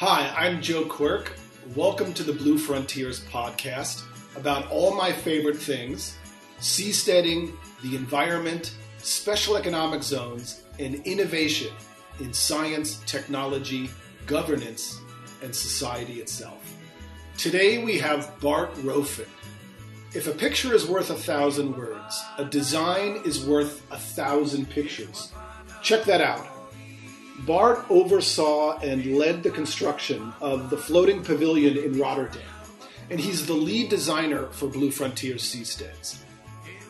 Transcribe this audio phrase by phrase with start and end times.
[0.00, 1.36] Hi, I'm Joe Quirk.
[1.76, 4.02] Welcome to the Blue Frontiers podcast
[4.34, 6.16] about all my favorite things
[6.58, 7.52] seasteading,
[7.82, 11.70] the environment, special economic zones, and innovation
[12.18, 13.90] in science, technology,
[14.24, 14.98] governance,
[15.42, 16.74] and society itself.
[17.36, 19.28] Today we have Bart Roeffen.
[20.14, 25.30] If a picture is worth a thousand words, a design is worth a thousand pictures.
[25.82, 26.49] Check that out.
[27.38, 32.42] Bart oversaw and led the construction of the floating pavilion in Rotterdam,
[33.08, 36.18] and he's the lead designer for Blue Frontiers Seasteads.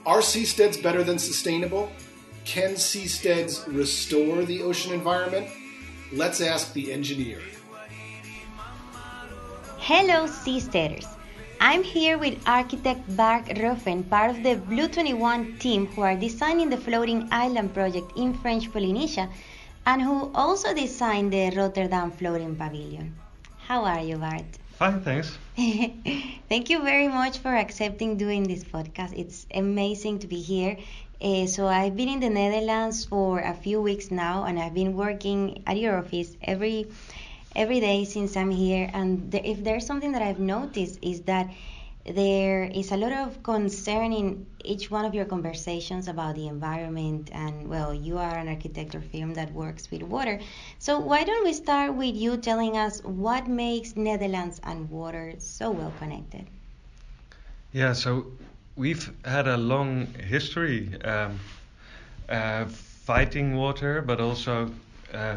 [0.04, 1.92] Are seasteads better than sustainable?
[2.44, 5.48] Can seasteads restore the ocean environment?
[6.12, 7.40] Let's ask the engineer.
[9.78, 11.06] Hello, seasteaders.
[11.60, 16.70] I'm here with architect Bart Roeffen, part of the Blue 21 team who are designing
[16.70, 19.28] the floating island project in French Polynesia
[19.90, 23.12] and who also designed the Rotterdam floating pavilion.
[23.66, 24.46] How are you, Bart?
[24.78, 25.36] Fine, thanks.
[26.48, 29.18] Thank you very much for accepting doing this podcast.
[29.18, 30.76] It's amazing to be here.
[31.20, 34.94] Uh, so I've been in the Netherlands for a few weeks now, and I've been
[34.94, 36.86] working at your office every
[37.56, 38.88] every day since I'm here.
[38.94, 41.50] And if there's something that I've noticed is that
[42.06, 47.30] there is a lot of concern in each one of your conversations about the environment
[47.32, 50.40] and well you are an architecture firm that works with water.
[50.78, 55.70] So why don't we start with you telling us what makes netherlands and water so
[55.70, 56.46] well connected?
[57.72, 58.26] Yeah so
[58.76, 61.38] we've had a long history um,
[62.28, 64.70] uh, fighting water but also
[65.12, 65.36] uh,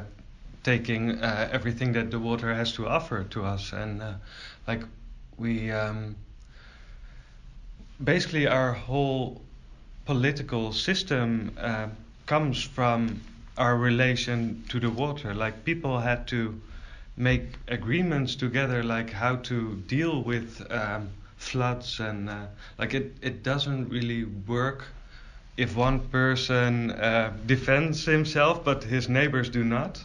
[0.64, 3.72] taking uh, everything that the water has to offer to us.
[3.73, 4.14] And uh,
[4.67, 4.83] like
[5.38, 6.16] we um,
[8.03, 9.41] basically our whole
[10.05, 11.87] political system uh,
[12.25, 13.21] comes from
[13.57, 15.33] our relation to the water.
[15.33, 16.59] Like people had to
[17.15, 22.45] make agreements together, like how to deal with um, floods, and uh,
[22.77, 24.85] like it, it doesn't really work
[25.55, 30.03] if one person uh, defends himself but his neighbors do not.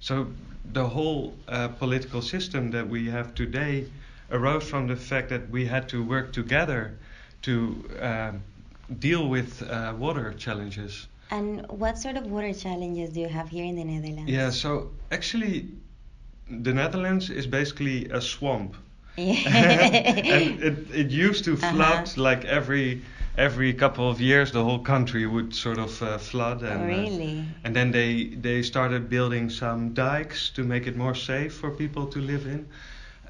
[0.00, 0.28] So
[0.72, 3.86] the whole uh, political system that we have today
[4.30, 6.94] arose from the fact that we had to work together
[7.42, 8.32] to uh,
[8.98, 11.06] deal with uh, water challenges.
[11.30, 14.30] And what sort of water challenges do you have here in the Netherlands?
[14.30, 15.68] Yeah, so actually,
[16.50, 18.76] the Netherlands is basically a swamp.
[19.18, 21.72] and it, it used to uh-huh.
[21.72, 22.22] flood uh-huh.
[22.22, 23.02] like every
[23.36, 27.40] every couple of years the whole country would sort of uh, flood and oh, really?
[27.40, 31.70] uh, and then they they started building some dikes to make it more safe for
[31.70, 32.66] people to live in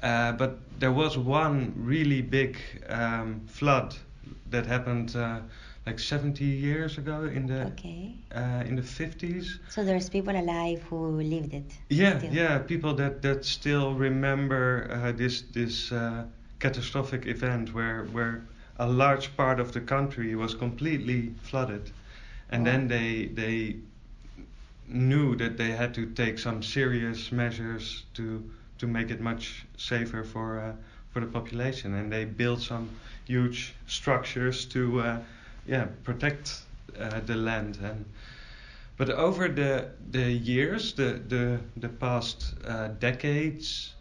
[0.01, 2.57] uh, but there was one really big
[2.89, 3.95] um, flood
[4.49, 5.39] that happened uh,
[5.85, 8.13] like 70 years ago in the okay.
[8.35, 9.59] uh, in the 50s.
[9.69, 11.71] So there's people alive who lived it.
[11.89, 12.33] Yeah, still.
[12.33, 16.25] yeah, people that that still remember uh, this this uh,
[16.59, 18.43] catastrophic event where where
[18.77, 21.91] a large part of the country was completely flooded,
[22.51, 23.75] and then they they
[24.87, 28.43] knew that they had to take some serious measures to
[28.79, 30.73] to make it much safer for uh,
[31.11, 32.89] for the population, and they built some
[33.25, 35.17] huge structures to uh,
[35.67, 36.61] yeah protect
[36.99, 38.05] uh, the land and.
[38.97, 43.93] But over the the years, the the the past uh, decades,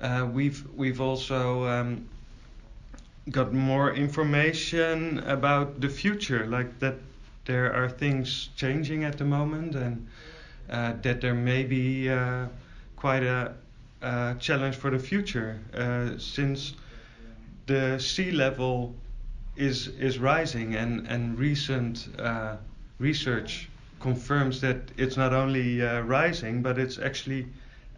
[0.00, 2.08] uh, we've we've also um,
[3.30, 6.96] got more information about the future, like that
[7.44, 10.08] there are things changing at the moment, and
[10.68, 12.08] uh, that there may be
[12.96, 13.54] quite a
[14.02, 16.74] uh, challenge for the future uh, since
[17.66, 18.94] the sea level
[19.56, 22.56] is is rising and and recent uh,
[22.98, 23.68] research
[24.00, 27.46] confirms that it's not only uh, rising but it's actually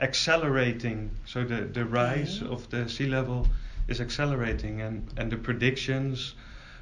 [0.00, 2.52] accelerating so the the rise okay.
[2.52, 3.46] of the sea level
[3.88, 6.34] is accelerating and and the predictions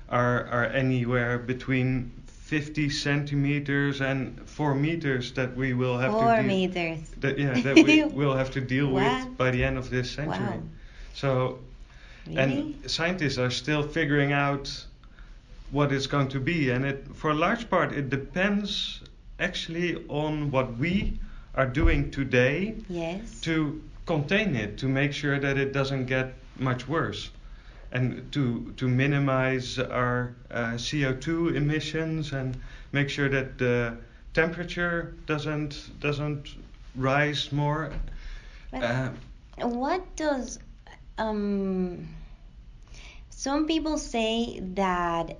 [0.08, 2.10] are are anywhere between
[2.52, 7.58] 50 centimeters and 4 meters that we will have four to deal meters that yeah
[7.62, 10.62] that we will have to deal with by the end of this century wow.
[11.14, 11.58] so
[12.26, 12.38] really?
[12.38, 14.68] and scientists are still figuring out
[15.70, 19.00] what it's going to be and it for a large part it depends
[19.40, 21.18] actually on what we
[21.54, 23.40] are doing today yes.
[23.40, 27.30] to contain it to make sure that it doesn't get much worse
[27.92, 32.56] and to to minimize our uh, CO2 emissions and
[32.92, 33.96] make sure that the
[34.34, 36.56] temperature doesn't doesn't
[36.96, 37.92] rise more.
[38.72, 39.10] Uh,
[39.58, 40.58] what does
[41.18, 42.08] um,
[43.30, 45.36] some people say that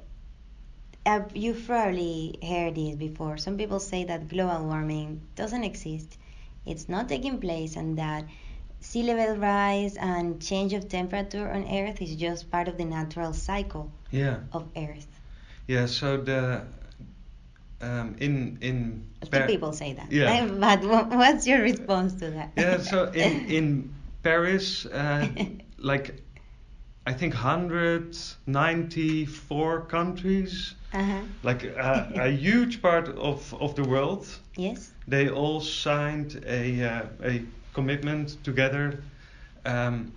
[1.04, 3.36] uh, you've probably heard this before.
[3.36, 6.18] Some people say that global warming doesn't exist,
[6.64, 8.24] it's not taking place, and that
[8.82, 13.32] sea level rise and change of temperature on Earth is just part of the natural
[13.32, 14.40] cycle Yeah.
[14.52, 15.06] of Earth.
[15.68, 15.86] Yeah.
[15.86, 16.62] So the
[17.80, 20.10] um, in in Two Par- people say that.
[20.12, 20.46] Yeah.
[20.60, 22.50] But what's your response to that?
[22.56, 22.78] Yeah.
[22.78, 25.26] So in in Paris, uh,
[25.78, 26.14] like
[27.06, 31.20] I think 194 countries, uh-huh.
[31.42, 34.26] like a, a huge part of of the world,
[34.56, 34.92] Yes.
[35.08, 37.42] they all signed a uh, a
[37.74, 39.02] commitment together.
[39.64, 40.12] Um,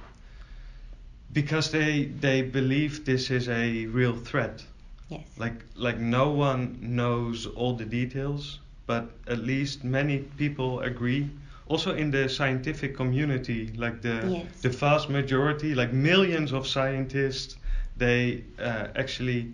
[1.33, 4.63] because they they believe this is a real threat.
[5.09, 5.21] Yes.
[5.37, 11.29] like like no one knows all the details but at least many people agree
[11.67, 14.61] also in the scientific community like the Yes.
[14.63, 17.55] the vast majority like millions of scientists
[17.97, 19.53] they uh, actually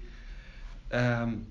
[0.93, 1.45] um,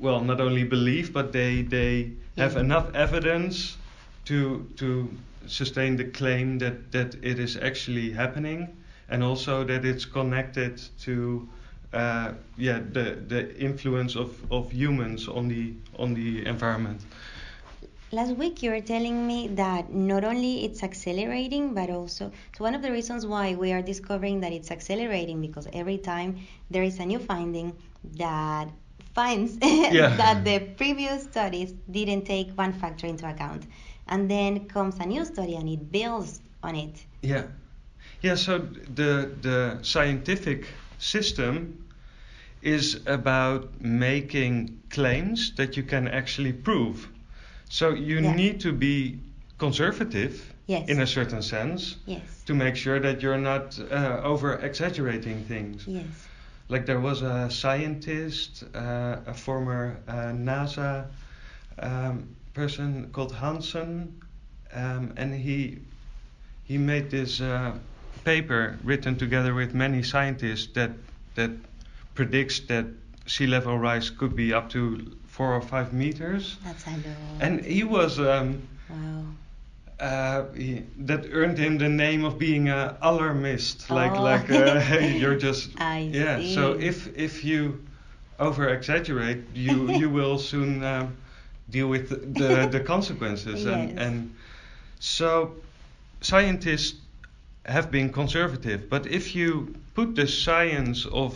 [0.00, 3.76] well not only believe but they they have enough evidence
[4.28, 5.10] to to
[5.46, 8.68] sustain the claim that that it is actually happening
[9.08, 11.48] and also that it's connected to
[11.92, 17.00] uh, yeah the the influence of, of humans on the on the environment
[18.12, 22.74] Last week you were telling me that not only it's accelerating, but also so one
[22.74, 26.38] of the reasons why we are discovering that it's accelerating because every time
[26.70, 27.74] there is a new finding
[28.16, 28.68] that
[29.14, 30.16] finds Yeah.
[30.16, 33.66] that the previous studies didn't take one factor into account,
[34.08, 37.06] and then comes a new study and it builds on it.
[37.22, 37.44] yeah
[38.22, 38.58] yeah so
[38.94, 40.66] the the scientific
[40.98, 41.84] system
[42.62, 47.08] is about making claims that you can actually prove
[47.68, 48.34] so you Yeah.
[48.34, 49.20] need to be
[49.58, 50.88] conservative Yes.
[50.88, 52.44] in a certain sense Yes.
[52.46, 56.28] to make sure that you're not uh, over exaggerating things Yes.
[56.68, 61.06] like there was a scientist, uh, a former uh, NASA
[61.82, 64.20] um, person called Hansen,
[64.74, 65.78] um, and he
[66.64, 67.72] he made this uh,
[68.24, 70.90] paper written together with many scientists that
[71.36, 71.50] that
[72.14, 72.86] predicts that
[73.26, 74.80] sea level rise could be up to
[75.26, 77.40] four or five meters, That's a lot.
[77.40, 78.18] and he was.
[78.18, 79.22] Um, wow.
[80.00, 83.88] uh, he, that earned him the name of being a alarmist.
[83.90, 84.22] Like, Oh.
[84.22, 84.80] like uh,
[85.22, 86.42] you're just I yeah.
[86.54, 87.78] So if if you
[88.40, 91.16] over exaggerate, you you will soon um,
[91.70, 93.64] deal with the the, consequences.
[93.64, 93.98] And Yes.
[94.06, 94.34] and
[95.00, 95.52] so
[96.20, 96.98] scientists
[97.64, 101.32] have been conservative, but if you put the science of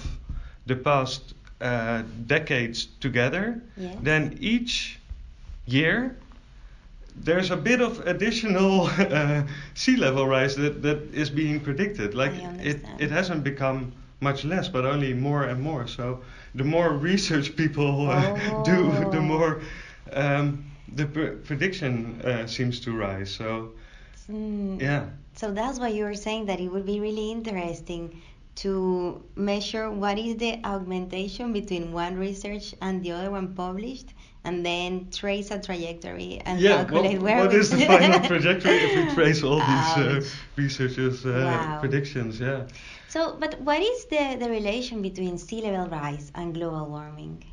[0.66, 3.96] the past uh, decades together, Yes.
[4.02, 4.98] then each
[5.66, 6.16] year
[7.14, 9.42] there's a bit of additional uh,
[9.74, 12.14] sea level rise that, that is being predicted.
[12.14, 15.86] Like it, it hasn't become much less, but only more and more.
[15.86, 16.20] So
[16.54, 18.32] the more research people uh,
[18.64, 19.22] do, the Oh.
[19.22, 19.60] more
[20.14, 23.30] um, the pr- prediction uh, seems to rise.
[23.30, 23.72] So
[24.30, 24.80] Mm.
[24.80, 28.22] yeah, So that's why you were saying that it would be really interesting
[28.56, 34.12] to measure what is the augmentation between one research and the other one published,
[34.44, 36.82] and then trace a trajectory and yeah.
[36.90, 40.20] What, calculate where what is the final trajectory if we trace all these uh,
[40.56, 41.78] researchers' uh, Wow.
[41.78, 42.40] predictions?
[42.40, 42.66] Yeah.
[43.06, 47.44] So, but what is the, the relation between sea level rise and global warming?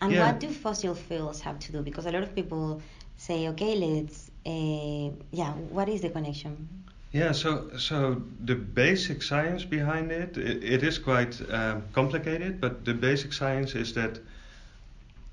[0.00, 0.18] And Yeah.
[0.18, 1.82] what do fossil fuels have to do?
[1.82, 2.80] Because a lot of people
[3.16, 6.68] say, okay, let's, uh, yeah, what is the connection?
[7.12, 12.84] Yeah, so so the basic science behind it, it, it is quite um, complicated, but
[12.84, 14.20] the basic science is that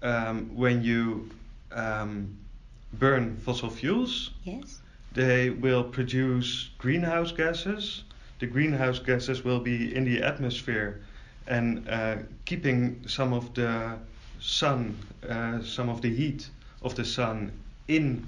[0.01, 1.29] um, when you
[1.71, 2.37] um,
[2.93, 4.81] burn fossil fuels, Yes?
[5.13, 8.03] they will produce greenhouse gases.
[8.39, 11.01] The greenhouse gases will be in the atmosphere
[11.47, 13.97] and uh, keeping some of the
[14.39, 16.49] sun, uh, some of the heat
[16.81, 17.51] of the sun
[17.87, 18.27] in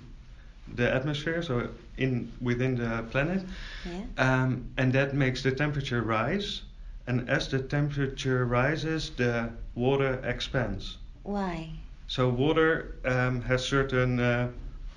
[0.76, 3.44] the atmosphere, so in within the planet,
[3.86, 4.04] Yeah?
[4.18, 6.62] um, and that makes the temperature rise.
[7.08, 10.98] And as the temperature rises, the water expands.
[11.24, 11.70] Why?
[12.08, 14.50] So water um, has certain uh,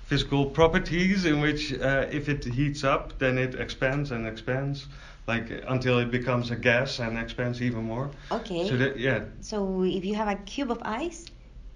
[0.05, 4.87] physical properties in which, uh, if it heats up, then it expands and expands,
[5.27, 8.11] like uh, until it becomes a gas and expands even more.
[8.31, 8.67] Okay.
[8.67, 11.25] So that yeah, So if you have a cube of ice,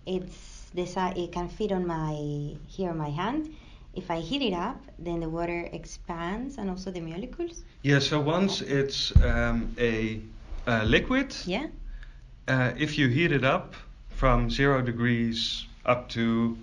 [0.06, 2.14] it's the si- it can fit on my
[2.68, 3.50] here on my hand.
[3.94, 7.64] If I heat it up, then the water expands and also the molecules.
[7.82, 8.00] yeah.
[8.00, 10.22] So once it's um, a,
[10.68, 11.68] uh liquid, Yeah.
[12.48, 13.76] uh, if you heat it up
[14.10, 16.58] from zero degrees up to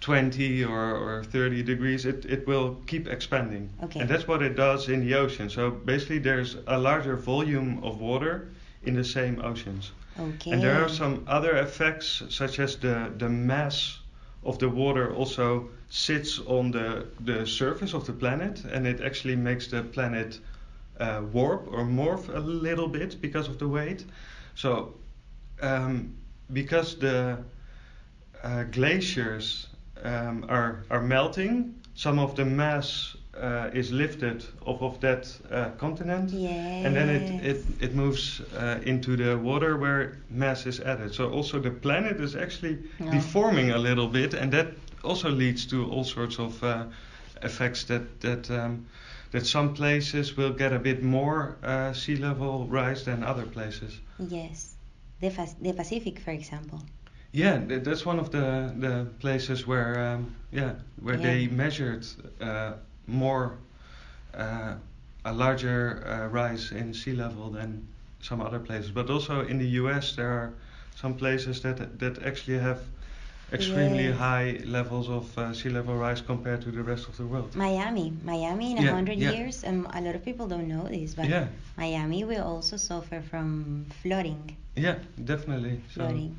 [0.00, 3.70] 20 or, or 30 degrees, it, it will keep expanding.
[3.82, 4.00] Okay.
[4.00, 5.48] And that's what it does in the ocean.
[5.50, 8.48] So basically, there's a larger volume of water
[8.84, 9.92] in the same oceans.
[10.18, 10.52] Okay.
[10.52, 13.98] And there are some other effects, such as the, the mass
[14.44, 19.36] of the water also sits on the the surface of the planet, and it actually
[19.36, 20.40] makes the planet
[21.00, 24.04] uh, warp or morph a little bit because of the weight.
[24.54, 24.94] So,
[25.60, 26.14] um,
[26.52, 27.38] because the
[28.42, 29.66] uh, glaciers
[30.04, 35.70] um, are are melting, some of the mass uh, is lifted off of that uh,
[35.78, 36.86] continent, Yes.
[36.86, 41.14] and then it it, it moves uh, into the water where mass is added.
[41.14, 42.78] So also the planet is actually
[43.10, 44.68] deforming a little bit, and that
[45.02, 46.84] also leads to all sorts of uh,
[47.42, 48.50] effects that that.
[48.50, 48.86] Um,
[49.32, 54.00] that some places will get a bit more uh, sea level rise than other places.
[54.18, 54.76] Yes.
[55.20, 56.80] The, the Pacific, for example.
[57.36, 62.06] Yeah, th- that's one of the the places where um, yeah where they measured
[62.40, 62.72] uh,
[63.06, 63.58] more
[64.34, 64.74] uh,
[65.24, 67.86] a larger uh, rise in sea level than
[68.20, 68.90] some other places.
[68.90, 70.14] But also in the U.S.
[70.16, 70.52] there are
[70.94, 72.78] some places that that actually have
[73.52, 74.16] extremely Yes.
[74.18, 77.54] high levels of uh, sea level rise compared to the rest of the world.
[77.56, 78.12] Miami.
[78.24, 79.32] Miami in a Yeah, hundred yeah.
[79.32, 83.20] years, um, a lot of people don't know this, but Yeah, Miami will also suffer
[83.20, 84.56] from flooding.
[84.76, 85.80] yeah, definitely.
[85.94, 86.36] So Flooding.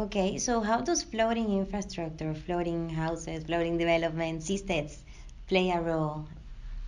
[0.00, 4.96] Okay, so how does floating infrastructure, floating houses, floating development, seasteads
[5.46, 6.26] play a role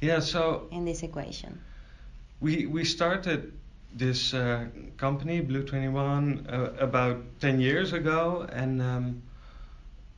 [0.00, 1.60] yeah, so in this equation?
[2.40, 3.52] We we started
[3.94, 4.64] this uh,
[4.96, 9.22] company Blue Twenty One uh, about ten years ago, and um,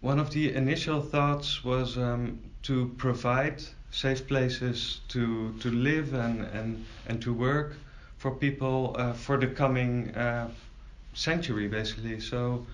[0.01, 3.61] one of the initial thoughts was um, to provide
[3.91, 7.77] safe places to to live and and and to work
[8.19, 10.49] for people uh, for the coming uh,
[11.13, 12.21] century, basically.
[12.21, 12.65] So.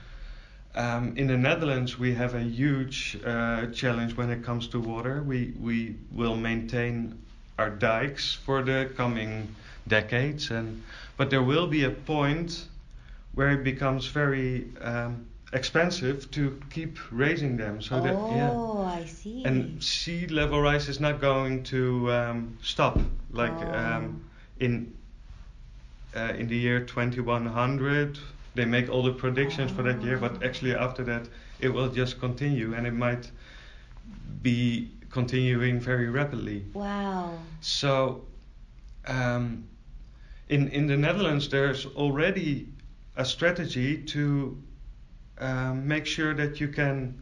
[0.75, 5.23] Um, in the Netherlands, we have a huge uh, challenge when it comes to water.
[5.23, 7.19] We we will maintain
[7.59, 9.55] our dikes for the coming
[9.89, 10.83] decades, and
[11.17, 12.67] but there will be a point
[13.35, 17.83] where it becomes very um, expensive to keep raising them.
[17.83, 19.43] So that yeah, oh, I see.
[19.45, 22.99] and sea level rise is not going to um, stop
[23.33, 23.75] like Oh.
[23.75, 24.25] um,
[24.61, 24.93] in
[26.15, 28.19] uh, in the year 2100
[28.55, 31.29] they make all the predictions for that year but actually after that
[31.61, 33.31] it will just continue and it might
[34.43, 37.33] be continuing very rapidly wow.
[37.61, 38.23] so
[39.07, 39.65] um,
[40.49, 42.69] in in the Netherlands there's already
[43.17, 44.57] a strategy to
[45.39, 47.21] um, make sure that you can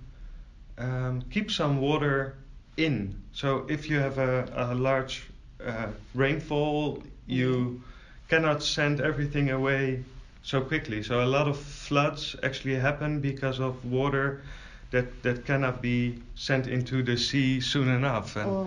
[0.78, 2.37] um, keep some water
[2.76, 3.20] in.
[3.32, 5.23] So if you have a, a large
[5.64, 7.82] uh, rainfall, you
[8.28, 10.04] cannot send everything away
[10.49, 11.02] so quickly.
[11.02, 14.43] So a lot of floods actually happen because of water
[14.90, 18.37] that, that cannot be sent into the sea soon enough.
[18.37, 18.67] And Oh,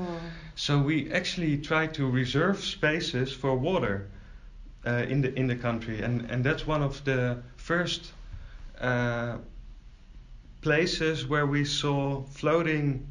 [0.56, 4.08] so we actually try to reserve spaces for water
[4.86, 8.14] uh, in the in the country, and and that's one of the first
[8.82, 9.38] uh,
[10.62, 13.08] places where we saw floating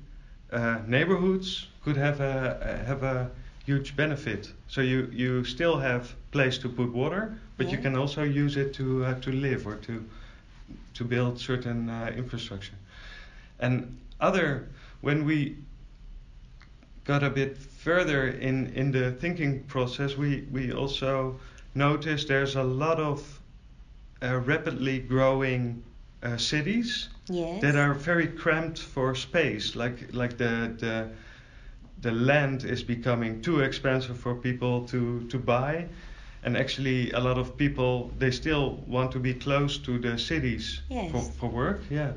[0.53, 3.31] uh, neighborhoods could have a have a
[3.65, 4.53] huge benefit.
[4.69, 8.73] So you you still have place to put water, but you can also use it
[8.73, 10.03] to uh, to live or to
[10.95, 12.79] to build certain uh, infrastructure.
[13.59, 14.69] And other
[15.03, 15.57] when we
[17.05, 21.41] got a bit further in, in the thinking process, we, we also
[21.75, 23.41] noticed there's a lot of
[24.23, 25.83] uh, rapidly growing
[26.23, 27.61] uh, cities yes.
[27.63, 29.77] that are very cramped for space.
[29.77, 31.09] Like like the the
[32.01, 35.87] the land is becoming too expensive for people to to buy,
[36.43, 40.83] and actually a lot of people they still want to be close to the cities
[40.89, 41.11] Yes.
[41.13, 41.81] for, for work.
[41.91, 42.13] Yeah,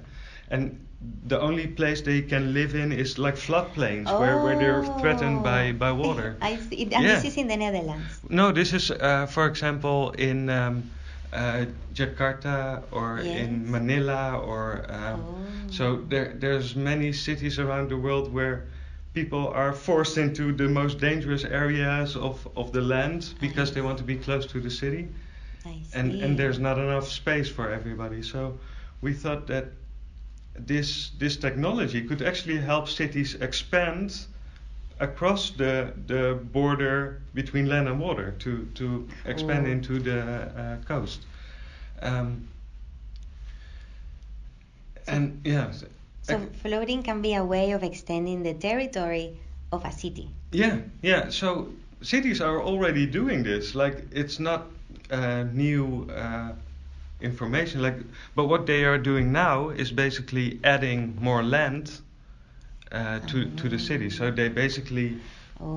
[0.49, 0.79] and
[1.27, 5.71] the only place they can live in is like floodplains where, where they're threatened by,
[5.73, 6.37] by water.
[6.41, 6.83] I see.
[6.83, 7.15] And Yeah.
[7.15, 8.21] this is in the Netherlands.
[8.29, 10.91] No, this is, uh, for example, in um,
[11.33, 13.35] uh, Jakarta or Yes.
[13.35, 15.69] in Manila or um, Oh.
[15.69, 18.67] so there there's many cities around the world where
[19.13, 23.97] people are forced into the most dangerous areas of, of the land because they want
[23.97, 25.07] to be close to the city
[25.93, 28.21] and and there's not enough space for everybody.
[28.21, 28.57] So
[29.01, 29.65] we thought that
[30.55, 34.25] this this technology could actually help cities expand
[34.99, 41.21] across the the border between land and water to to expand into the uh, coast.
[42.01, 42.47] Um,
[45.07, 45.71] and yeah,
[46.23, 49.37] So floating can be a way of extending the territory
[49.71, 50.29] of a city.
[50.51, 51.29] Yeah, yeah.
[51.29, 51.69] So
[52.01, 53.75] cities are already doing this.
[53.75, 54.67] Like it's not
[55.11, 56.53] uh, new uh,
[57.21, 57.81] information.
[57.81, 57.97] Like,
[58.35, 62.01] but what they are doing now is basically adding more land
[62.91, 64.09] uh, to to the city.
[64.09, 65.17] So they basically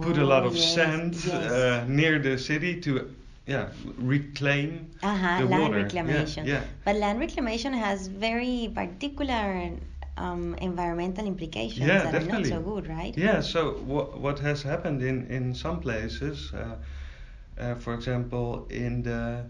[0.00, 1.50] put a lot Oh, of yes, sand yes.
[1.52, 3.10] uh, near the city to
[3.46, 5.88] yeah reclaim uh-huh, the land water.
[6.04, 6.26] Yeah.
[6.44, 9.70] Yeah, But land reclamation has very particular
[10.16, 12.16] um, environmental implications Yeah, that definitely.
[12.16, 13.16] are not so good, right?
[13.16, 16.76] Yeah, so what what has happened in in some places, uh,
[17.58, 19.44] uh, for example, in the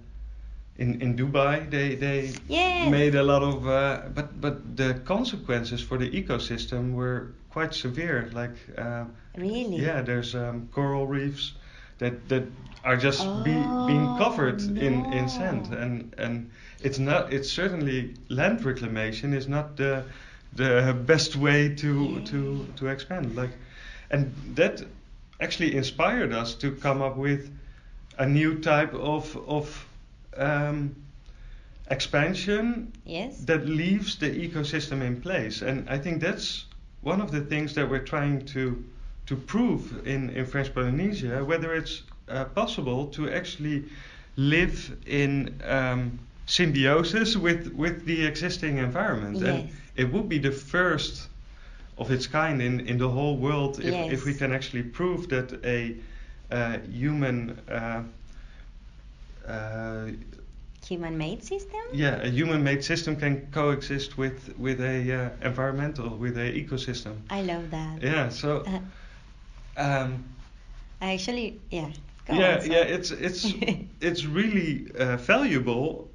[0.77, 2.79] in in Dubai, they they Yes.
[2.79, 8.31] made a lot of, uh, but but the consequences for the ecosystem were quite severe.
[8.33, 9.05] Like, uh,
[9.37, 9.75] Really?
[9.75, 11.55] yeah, there's um, coral reefs
[11.99, 12.45] that that
[12.85, 16.51] are just be, being Oh, covered in in sand, and and
[16.83, 20.05] it's not it's certainly land reclamation is not the
[20.57, 23.51] the best way to to to expand like
[24.11, 24.83] and that
[25.41, 27.51] actually inspired us to come up with
[28.19, 29.87] a new type of of
[30.37, 30.95] um,
[31.91, 33.39] expansion Yes.
[33.45, 36.65] that leaves the ecosystem in place and i think that's
[37.03, 38.83] one of the things that we're trying to
[39.27, 43.85] to prove in in french polynesia whether it's uh, possible to actually
[44.37, 49.73] live in um, symbiosis with with the existing environment and Yes.
[49.97, 51.29] It would be the first
[51.99, 55.53] of its kind in in the whole world if if we can actually prove that
[55.65, 55.97] a
[56.51, 58.03] uh, human uh,
[59.47, 60.09] uh,
[60.87, 61.81] Human-made system?
[61.93, 67.17] yeah, a human-made system can coexist with with a uh, environmental, with a ecosystem.
[67.31, 68.01] I love that.
[68.01, 68.29] Yeah.
[68.29, 68.81] So, Uh,
[69.77, 70.25] um,
[71.01, 71.91] I actually, yeah.
[72.27, 73.55] Go yeah, on, yeah, it's it's
[74.01, 76.11] it's really uh, valuable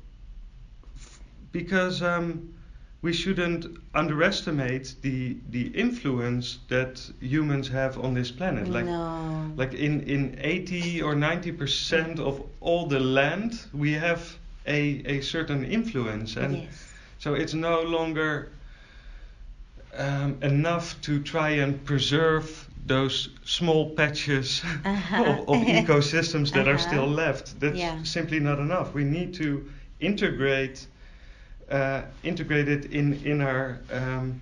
[0.95, 1.19] f-
[1.51, 2.53] because um,
[3.01, 8.70] we shouldn't underestimate the the influence that humans have on this planet.
[8.70, 9.51] Like no.
[9.55, 15.22] like in in 80 or 90 percent of all the land, we have a a
[15.22, 16.63] certain influence and.
[16.63, 16.93] yes.
[17.17, 18.53] So it's no longer
[19.93, 25.17] um, enough to try and preserve those small patches Uh-huh.
[25.17, 26.77] of, of ecosystems that are Uh-huh.
[26.77, 27.60] still left.
[27.60, 28.00] That's Yeah.
[28.03, 28.93] simply not enough.
[28.93, 30.88] We need to integrate
[31.71, 34.41] uh, integrate it in in our um,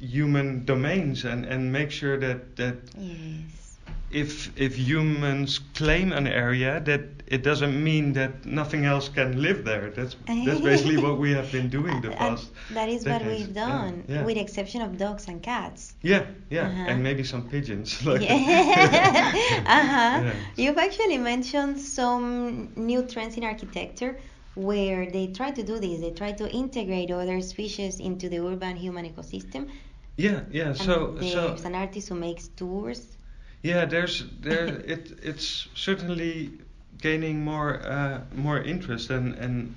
[0.00, 3.78] human domains and, and make sure that that Yes.
[4.10, 9.64] if if humans claim an area that it doesn't mean that nothing else can live
[9.64, 9.90] there.
[9.90, 10.16] That's
[10.46, 12.50] that's basically what we have been doing the And past.
[12.70, 14.24] that is what we've done, yeah.
[14.24, 15.94] with the exception of dogs and cats.
[16.02, 16.90] Yeah, yeah, Uh-huh.
[16.90, 17.88] and maybe some pigeons.
[18.06, 20.22] Like uh-huh.
[20.24, 20.32] Yeah.
[20.56, 24.16] You've actually mentioned some new trends in architecture
[24.54, 26.00] where they try to do this.
[26.00, 29.70] They try to integrate other species into the urban human ecosystem.
[30.16, 30.74] yeah, yeah.
[30.76, 33.16] And So there's so an artist who makes tours.
[33.62, 36.52] yeah, there's there it it's certainly
[37.00, 39.76] gaining more uh, more interest and and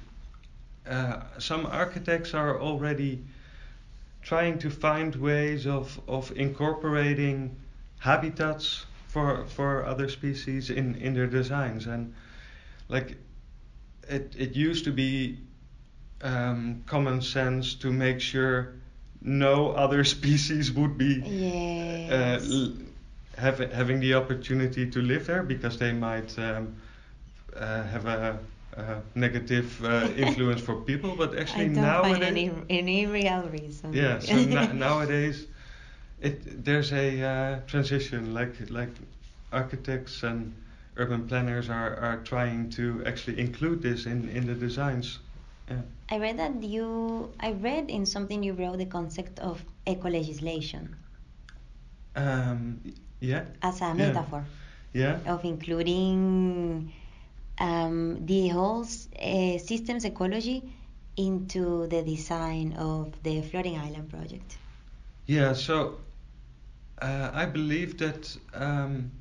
[0.87, 3.23] uh, some architects are already
[4.21, 7.55] trying to find ways of of incorporating
[7.99, 12.13] habitats for for other species in in their designs and
[12.89, 13.17] like
[14.11, 15.37] it it used to be
[16.21, 18.73] um, common sense to make sure
[19.21, 22.11] no other species would be Yes.
[22.11, 22.73] uh, l-
[23.37, 26.75] have, having the opportunity to live there because they might um,
[27.55, 28.39] uh, have a,
[28.77, 31.15] a negative uh, influence for people.
[31.15, 33.93] But I actually find nowadays, any, any real reason.
[33.93, 34.19] yeah.
[34.19, 35.47] So na- nowadays,
[36.21, 38.33] it there's a uh, transition.
[38.33, 38.89] Like like
[39.51, 40.53] architects and
[40.97, 45.19] urban planners are, are trying to actually include this in, in the designs.
[45.69, 45.81] Yeah.
[46.09, 50.97] I read that you, I read in something you wrote the concept of eco legislation
[52.15, 52.81] Um,
[53.19, 53.45] yeah.
[53.61, 53.95] as a Yeah.
[53.95, 54.45] metaphor
[54.93, 55.19] Yeah.
[55.25, 56.91] of including
[57.59, 60.63] um, the whole s- uh, systems ecology
[61.17, 64.57] into the design of the floating island project.
[65.25, 65.99] Yeah, so
[67.01, 69.11] uh, I believe that um,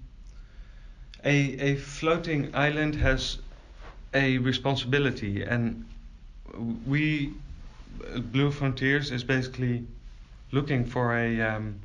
[1.25, 3.39] a a floating island has
[4.15, 5.85] a responsibility, and
[6.87, 7.33] we
[8.33, 9.87] Blue Frontiers is basically
[10.53, 11.81] looking for a um,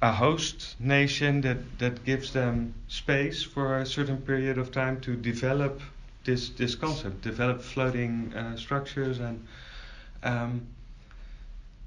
[0.00, 5.16] a host nation that that gives them space for a certain period of time to
[5.16, 5.80] develop
[6.24, 9.46] this this concept, develop floating uh, structures, and
[10.22, 10.66] um,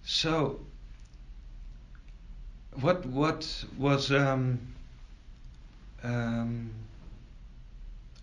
[0.03, 0.59] so
[2.81, 4.59] what what was um,
[6.05, 6.71] um,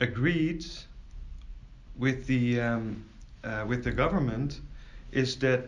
[0.00, 0.64] agreed
[1.98, 3.04] with the um,
[3.44, 4.60] uh, with the government
[5.12, 5.64] is that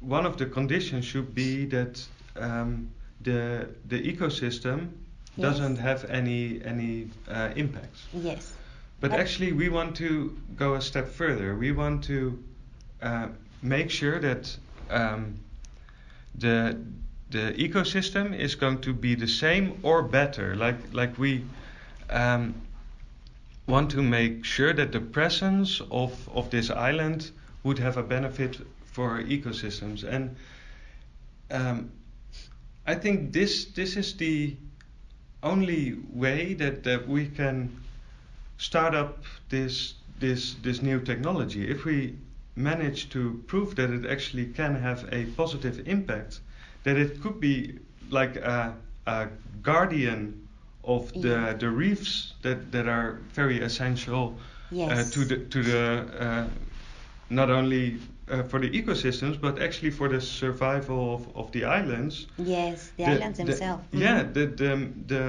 [0.00, 2.90] one of the conditions should be that um,
[3.22, 4.88] the the ecosystem
[5.36, 5.50] Yes.
[5.52, 8.06] doesn't have any any uh, impacts.
[8.12, 8.52] Yes.
[9.00, 11.54] But But- actually, we want to go a step further.
[11.54, 12.42] We want to
[13.02, 13.28] uh,
[13.62, 14.56] make sure that
[14.90, 15.38] um,
[16.34, 16.76] the
[17.30, 20.56] the ecosystem is going to be the same or better.
[20.56, 21.44] Like like we
[22.10, 22.54] um,
[23.66, 27.30] want to make sure that the presence of, of this island
[27.62, 28.58] would have a benefit
[28.92, 30.04] for ecosystems.
[30.04, 30.36] And
[31.50, 31.90] um,
[32.86, 34.56] I think this this is the
[35.42, 37.70] only way that, that we can
[38.56, 41.70] start up this this this new technology.
[41.70, 42.16] If we
[42.56, 46.40] manage to prove that it actually can have a positive impact,
[46.88, 47.78] that it could be
[48.10, 48.74] like a,
[49.06, 49.28] a
[49.62, 50.48] guardian
[50.84, 51.52] of the, Yeah.
[51.58, 54.32] the reefs that, that are very essential
[54.70, 54.90] Yes.
[54.90, 55.82] uh, to the to the
[56.26, 56.44] uh,
[57.30, 57.96] not only
[58.30, 62.26] uh, for the ecosystems but actually for the survival of, of the islands.
[62.38, 63.82] yes, the, islands themselves.
[63.92, 64.32] Yeah, Mhm.
[64.34, 64.72] the the,
[65.06, 65.24] the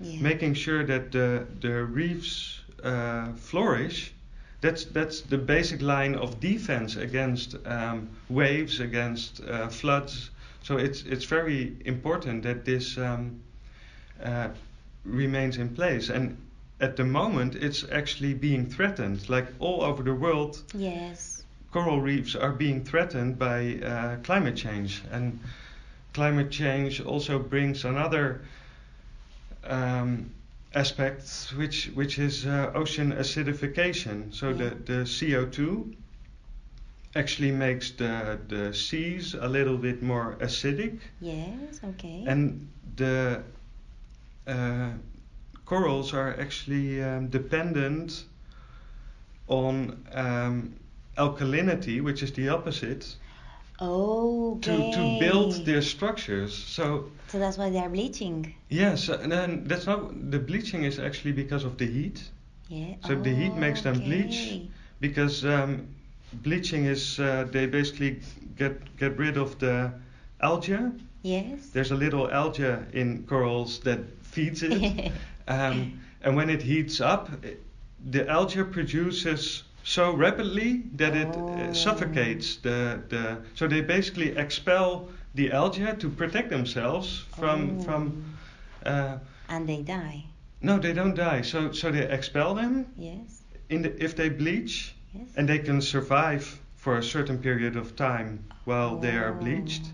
[0.00, 0.22] Yeah.
[0.22, 4.12] making sure that the the reefs uh, flourish.
[4.60, 10.30] That's that's the basic line of defense against um, waves, against uh, floods.
[10.68, 13.40] So it's it's very important that this um,
[14.22, 14.48] uh,
[15.02, 16.10] remains in place.
[16.10, 16.36] And
[16.78, 19.30] at the moment, it's actually being threatened.
[19.30, 21.44] Like all over the world, Yes.
[21.72, 25.40] coral reefs are being threatened by uh, climate change, and
[26.12, 28.42] climate change also brings another
[29.64, 30.30] um,
[30.74, 34.34] aspect, which which is uh, ocean acidification.
[34.34, 34.68] So Yeah.
[34.70, 35.94] the the CO two
[37.18, 41.80] actually makes the the seas a little bit more acidic, Yes.
[41.84, 42.24] Okay.
[42.26, 43.42] and the
[44.46, 44.90] uh,
[45.64, 48.24] corals are actually um, dependent
[49.48, 50.74] on um,
[51.16, 53.16] alkalinity, which is the opposite,
[53.80, 54.60] okay.
[54.62, 56.54] to, to build their structures.
[56.56, 58.54] So So that's why they are bleaching.
[58.68, 62.30] yes, and then that's not the bleaching is actually because of the heat,
[62.68, 62.96] Yeah.
[63.00, 64.60] So the heat makes them bleach.
[65.00, 65.88] Because um,
[66.32, 68.20] bleaching is uh, they basically
[68.56, 69.92] get get rid of the
[70.40, 70.90] algae.
[71.22, 71.70] Yes.
[71.72, 75.12] There's a little algae in corals that feeds it.
[75.50, 77.62] Um, and when it heats up, it,
[78.10, 81.48] the algae produces so rapidly that it Oh.
[81.48, 83.38] uh, suffocates the, the.
[83.54, 87.82] So they basically expel the algae to protect themselves from Oh.
[87.82, 88.24] from.
[88.84, 89.16] Uh,
[89.48, 90.24] and they die.
[90.60, 91.42] no, they don't die.
[91.42, 93.42] So so they expel them Yes.
[93.70, 95.28] in the, if they bleach, Yes.
[95.36, 99.82] and they can survive for a certain period of time while they are bleached.
[99.84, 99.92] Oh.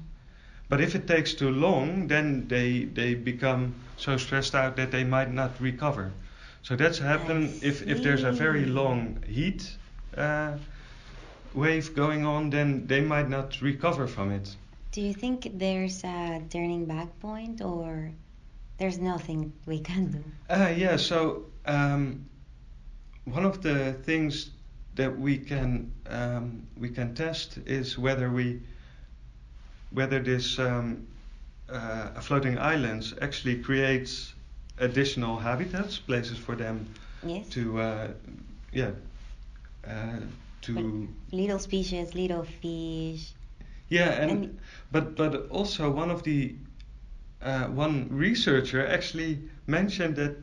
[0.69, 5.05] But if it takes too long, then they they become so stressed out that they
[5.05, 6.13] might not recover.
[6.63, 9.77] So that's happen if if there's a very long heat
[10.17, 10.57] uh,
[11.55, 14.57] wave going on, then they might not recover from it.
[14.93, 18.11] Do you think there's a turning back point or
[18.79, 20.25] there's nothing we can do?
[20.49, 20.97] Uh, yeah.
[20.97, 22.27] So um,
[23.25, 24.51] one of the things
[24.95, 28.61] that we can um, we can test is whether we
[29.91, 31.07] whether this um,
[31.71, 34.35] uh, floating islands actually creates
[34.79, 36.87] additional habitats, places for them
[37.27, 37.49] Yes.
[37.51, 38.09] to uh,
[38.73, 38.91] yeah
[39.87, 40.21] uh,
[40.63, 43.33] to Little species, little fish.
[43.89, 44.59] yeah and, And-
[44.93, 46.55] but but also one of the
[47.43, 50.37] uh, one researcher actually mentioned that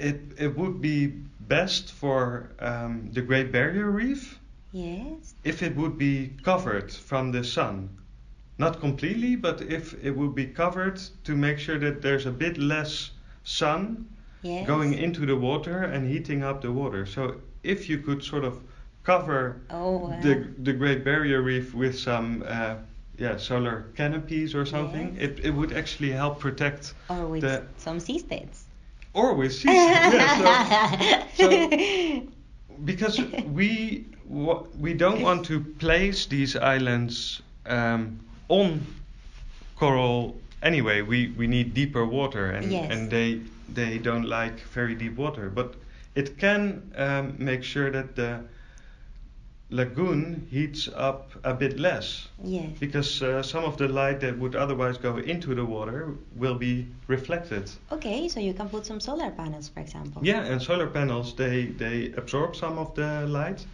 [0.00, 1.06] it it would be
[1.40, 4.40] best for um, the Great Barrier Reef
[4.72, 5.34] Yes.
[5.44, 7.90] if it would be covered from the sun.
[8.58, 12.58] Not completely, but if it would be covered to make sure that there's a bit
[12.58, 13.10] less
[13.44, 14.06] sun
[14.42, 14.66] Yes.
[14.66, 17.06] going into the water and heating up the water.
[17.06, 18.62] So if you could sort of
[19.02, 20.20] cover Oh, wow.
[20.22, 22.76] the the Great Barrier Reef with some uh,
[23.18, 25.22] yeah solar canopies or something, Yes.
[25.30, 28.64] it, it would actually help protect or with the- some seasteads.
[29.14, 29.74] Or with seas.
[29.74, 32.22] yeah, so, so
[32.84, 34.04] because we
[34.78, 38.18] we don't want to place these islands um,
[38.48, 38.80] on
[39.76, 41.02] coral anyway.
[41.02, 42.90] We we need deeper water, and Yes.
[42.92, 45.50] and they they don't like very deep water.
[45.50, 45.74] But
[46.14, 48.40] it can um, make sure that the
[49.70, 52.70] lagoon heats up a bit less yes.
[52.80, 56.86] because uh, some of the light that would otherwise go into the water will be
[57.08, 57.70] reflected.
[57.92, 60.22] Okay, so you can put some solar panels, for example.
[60.24, 63.66] Yeah, and solar panels they they absorb some of the light.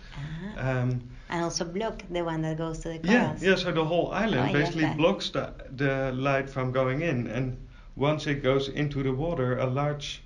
[0.56, 3.42] Ah, Um, and also block the one that goes to the yeah, corals.
[3.42, 3.56] yeah.
[3.56, 4.96] So the whole Oh, island love basically that.
[4.96, 7.56] blocks the the light from going in, and
[7.96, 10.22] once it goes into the water, a large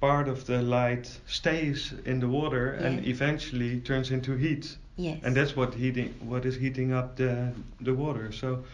[0.00, 5.20] part of the light stays in the water and eventually turns into heat, Yes.
[5.24, 8.32] and that's what heating what is heating up the the water.
[8.32, 8.64] So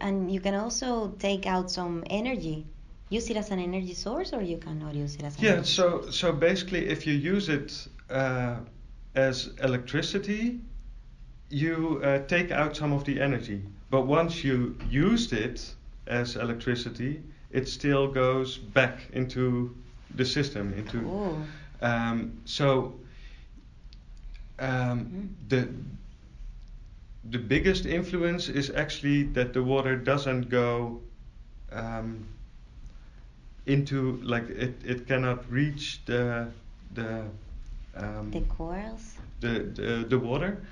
[0.00, 2.66] And you can also take out some energy.
[3.10, 6.10] Use it as an energy source, or you cannot use it as an Yeah, so
[6.10, 8.56] so basically, if you use it uh,
[9.14, 10.60] as electricity,
[11.50, 13.62] you uh, take out some of the energy.
[13.90, 15.74] But once you used it
[16.06, 19.74] as electricity, it still goes back into
[20.16, 21.38] the system, into Cool.
[21.82, 22.94] Um, so
[24.58, 25.28] um, Mm.
[25.48, 25.68] the
[27.24, 31.00] the biggest influence is actually that the water doesn't go
[31.72, 32.26] um,
[33.66, 36.48] into like it, it cannot reach the
[36.94, 37.24] the
[37.96, 39.18] um, The corals.
[39.40, 40.62] the, the the water,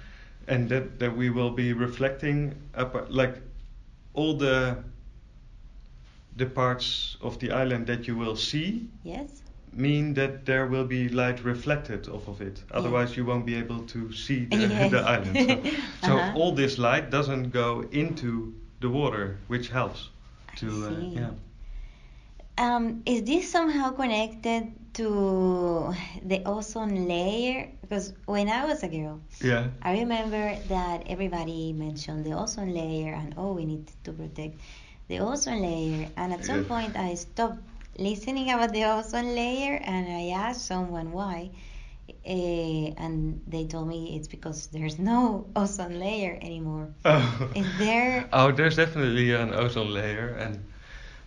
[0.49, 3.40] and that that we will be reflecting up like
[4.14, 4.79] all the
[6.37, 9.42] the parts of the island that you will see Yes.
[9.73, 12.65] Mean that there will be light reflected off of it.
[12.71, 14.91] Otherwise, you won't be able to see the, Yes.
[14.91, 15.41] the island.
[15.41, 15.63] So,
[15.99, 16.35] so Uh-huh.
[16.35, 20.11] all this light doesn't go into the water, which helps
[20.49, 21.15] I to uh, see.
[21.15, 21.31] yeah.
[22.59, 25.93] Um, is this somehow connected to
[26.25, 27.71] the ozone layer?
[27.81, 29.69] Because when I was a girl, Yeah.
[29.83, 34.61] I remember that everybody mentioned the ozone layer and oh, we need to protect
[35.09, 36.11] the ozone layer.
[36.17, 36.65] And at some Yeah.
[36.65, 37.63] point, I stopped
[37.99, 41.51] listening about the ozone layer and I asked someone why.
[42.27, 46.89] Uh, and they told me it's because there's no ozone layer anymore.
[47.05, 47.51] Oh.
[47.55, 48.29] Is there?
[48.33, 50.65] Oh, there's definitely an ozone layer, and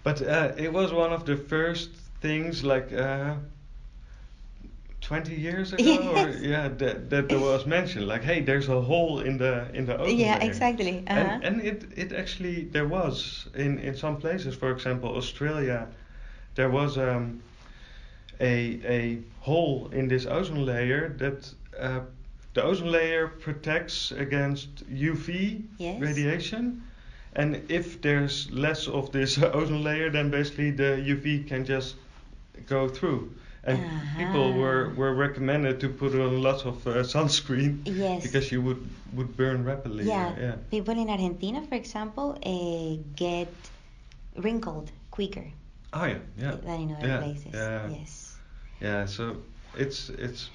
[0.04, 3.36] but uh, it was one of the first things like uh,
[5.02, 9.20] 20 years ago, or yeah, that that there was mentioned like, hey, there's a hole
[9.20, 10.42] in the in the ozone yeah, layer.
[10.42, 11.04] exactly.
[11.08, 11.40] Uh-huh.
[11.42, 15.88] And, and it, it actually there was in, in some places, for example Australia,
[16.56, 17.42] there was um,
[18.40, 22.00] a a hole in this ozone layer that uh,
[22.54, 26.02] the ozone layer protects against UV Yes.
[26.02, 26.84] radiation,
[27.34, 31.96] and if there's less of this ozone layer, then basically the UV can just
[32.68, 33.32] go through.
[33.68, 33.80] And
[34.18, 34.96] people were, Uh-huh.
[34.96, 38.22] were recommended to put on lots of uh, sunscreen Yes.
[38.24, 40.06] because you would, would burn rapidly.
[40.06, 40.56] Yeah, yeah.
[40.70, 43.50] people in Argentina, for example, uh, get
[44.38, 45.46] wrinkled quicker
[45.96, 47.54] Oh yeah, yeah, in other yeah, places.
[47.54, 47.90] yeah.
[47.90, 48.38] Yes.
[48.82, 49.06] yeah.
[49.06, 49.38] So
[49.78, 50.50] it's it's.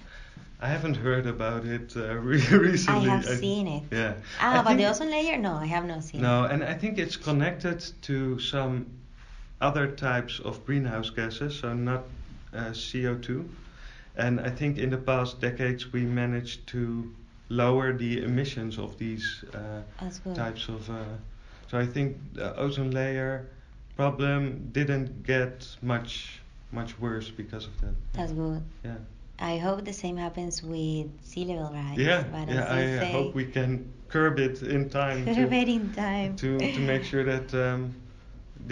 [0.60, 3.08] I haven't heard about it uh, re- recently.
[3.08, 3.82] I have seen it.
[3.90, 4.14] Yeah.
[4.38, 5.38] Ah, I but the ozone layer?
[5.38, 8.86] No, I have not seen No, and I think it's connected to some
[9.62, 12.04] other types of greenhouse gases, so not
[12.54, 13.48] uh, CO2.
[14.16, 17.14] And I think in the past decades we managed to
[17.48, 19.80] lower the emissions of these uh,
[20.26, 20.34] it.
[20.34, 20.90] Types of.
[20.90, 21.04] Uh,
[21.70, 23.46] so I think the ozone layer
[24.00, 26.40] problem didn't get much
[26.72, 27.94] much worse because of that.
[28.12, 28.62] That's good.
[28.84, 28.94] Yeah.
[29.52, 31.98] I hope the same happens with sea level rise.
[31.98, 32.22] Yeah.
[32.34, 32.78] But Yeah.
[32.78, 33.70] I say, hope we can
[34.08, 35.24] curb it in time.
[35.26, 36.36] to- curb it in time.
[36.42, 37.94] to to make sure that um,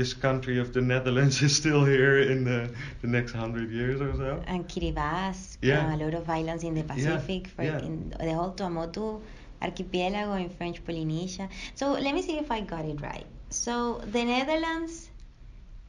[0.00, 2.60] this country of the Netherlands is still here in the,
[3.02, 4.30] the next hundred years or so.
[4.46, 5.94] and Kiribati, Yeah.
[5.94, 7.78] a lot of islands in the Pacific, for yeah.
[7.88, 9.20] in the whole Tuamotu
[9.62, 11.48] archipelago in French Polynesia.
[11.74, 13.26] So let me see if I got it right.
[13.50, 15.07] So the Netherlands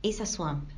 [0.04, 0.72] is a swamp.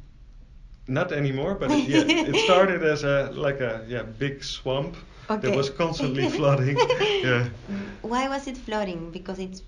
[0.88, 4.96] Not anymore, but it, yeah, it started as a like a yeah big swamp
[5.42, 6.92] that was constantly flooding.
[7.22, 7.50] Yeah,
[8.02, 9.12] Why was it flooding?
[9.12, 9.62] Because it's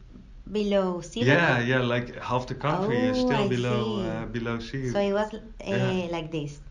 [0.52, 1.56] below sea level.
[1.56, 1.82] yeah, yeah.
[1.82, 4.90] Like half the country is Oh, still I below uh, below sea.
[4.92, 5.94] So it was uh, Yeah.
[6.12, 6.62] like this,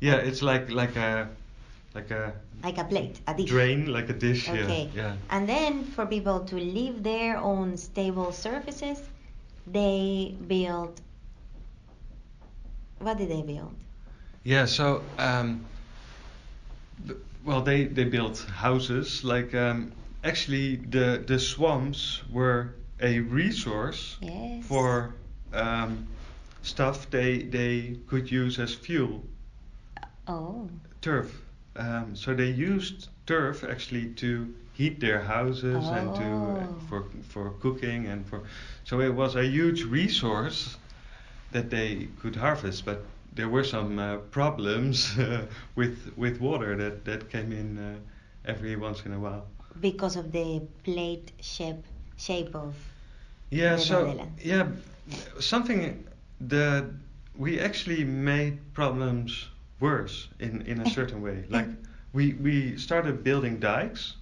[0.00, 1.28] yeah, it's like like a
[1.94, 3.50] like a like a plate, a dish.
[3.50, 4.48] drain, like a dish.
[4.48, 4.90] Okay.
[4.94, 5.16] Yeah, yeah.
[5.30, 9.10] And then for people to live there on stable surfaces,
[9.66, 11.00] they build.
[13.02, 13.74] What did they build?
[14.44, 15.64] Yeah, so um,
[17.44, 19.24] well, they they built houses.
[19.24, 19.92] Like um,
[20.24, 24.64] actually, the the swamps were a resource Yes.
[24.66, 25.14] for
[25.52, 26.06] um,
[26.62, 29.22] stuff they they could use as fuel,
[30.28, 30.68] Oh.
[31.00, 31.30] turf.
[31.76, 36.74] Um, so they used turf actually to heat their houses and to uh, Oh.
[36.88, 38.42] for for cooking and for.
[38.84, 40.76] So it was a huge resource
[41.52, 47.04] that they could harvest, but there were some uh, problems uh, with with water that
[47.04, 47.98] that came in uh,
[48.44, 49.46] every once in a while.
[49.80, 51.84] Because of the plate shape
[52.16, 52.74] shape of.
[53.50, 54.68] Yeah, The so yeah,
[55.38, 56.06] something
[56.40, 56.84] that
[57.36, 59.48] we actually made problems
[59.80, 61.44] worse in in a certain way.
[61.50, 61.68] Like
[62.12, 64.16] we we started building dikes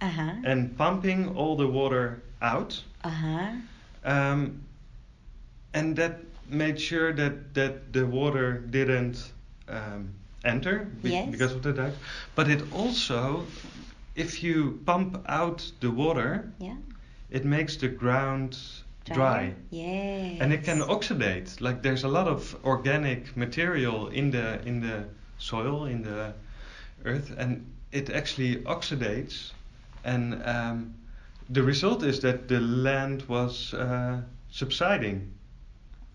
[0.00, 0.32] Uh huh.
[0.44, 3.50] and pumping all the water out, Uh huh.
[4.04, 4.62] um,
[5.74, 9.32] and that made sure that that the water didn't
[9.68, 11.30] um, enter be- Yes.
[11.30, 11.96] because of the dikes.
[12.34, 13.44] But it also,
[14.14, 16.76] if you pump out the water, Yeah.
[17.30, 18.58] it makes the ground
[19.04, 19.54] dry.
[19.70, 20.40] Yes.
[20.40, 25.04] and it can oxidate like there's a lot of organic material in the in the
[25.38, 26.32] soil in the
[27.04, 29.52] earth and it actually oxidates
[30.04, 30.94] and um,
[31.50, 35.32] the result is that the land was uh, subsiding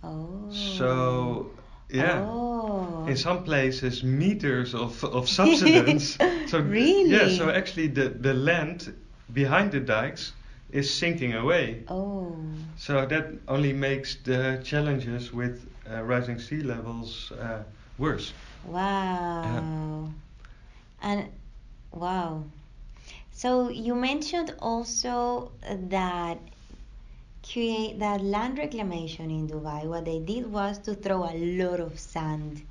[0.03, 0.49] Oh.
[0.51, 1.51] so
[1.89, 2.25] Yeah.
[2.27, 3.05] Oh.
[3.07, 6.17] In some places, meters of, of subsidence.
[6.47, 7.12] so Really?
[7.12, 7.29] Yeah.
[7.29, 8.93] So actually, the the land
[9.31, 10.33] behind the dikes
[10.69, 11.83] is sinking away.
[11.88, 12.36] Oh.
[12.75, 17.63] So that only makes the challenges with uh, rising sea levels uh,
[17.97, 18.33] worse.
[18.65, 20.10] Wow.
[21.01, 21.29] And
[21.91, 22.43] wow.
[23.31, 25.51] So you mentioned also
[25.89, 26.39] that
[27.51, 29.86] create that land reclamation in Dubai.
[29.86, 32.62] What they did was to throw a lot of sand.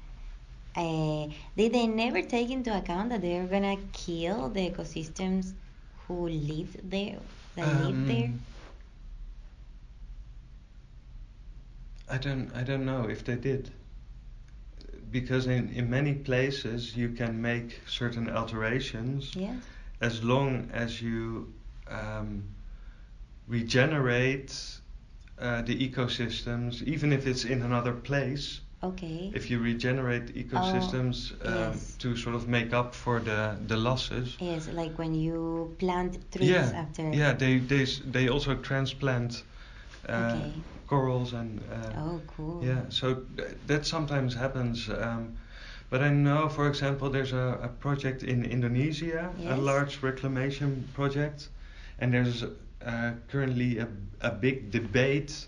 [0.77, 5.55] Uh, did they never take into account that they're gonna kill the ecosystems
[6.07, 7.21] who live there?
[7.57, 8.31] That live there?
[8.31, 8.41] Um,
[12.09, 13.71] I don't I don't know if they did.
[15.11, 19.69] Because in, in many places you can make certain alterations Yes.
[20.01, 21.53] as long as you
[21.89, 22.45] um,
[23.47, 24.81] regenerate
[25.39, 28.61] uh, the ecosystems, even if it's in another place.
[28.83, 29.31] Okay.
[29.35, 31.97] If you regenerate ecosystems um, Oh, yes.
[31.99, 34.39] to sort of make up for the, the losses.
[34.41, 37.03] Yes, like when you plant trees yeah, after.
[37.13, 37.33] yeah.
[37.33, 39.45] They they they also transplant
[40.09, 40.53] uh, Okay.
[40.87, 42.63] corals and uh, Oh, cool.
[42.67, 42.83] yeah.
[42.89, 44.89] So th- that sometimes happens.
[44.89, 45.37] Um,
[45.91, 51.49] but I know, for example, there's a, a project in Indonesia, a large reclamation project,
[51.99, 52.45] and there's
[52.85, 53.89] uh, currently a,
[54.21, 55.47] a big debate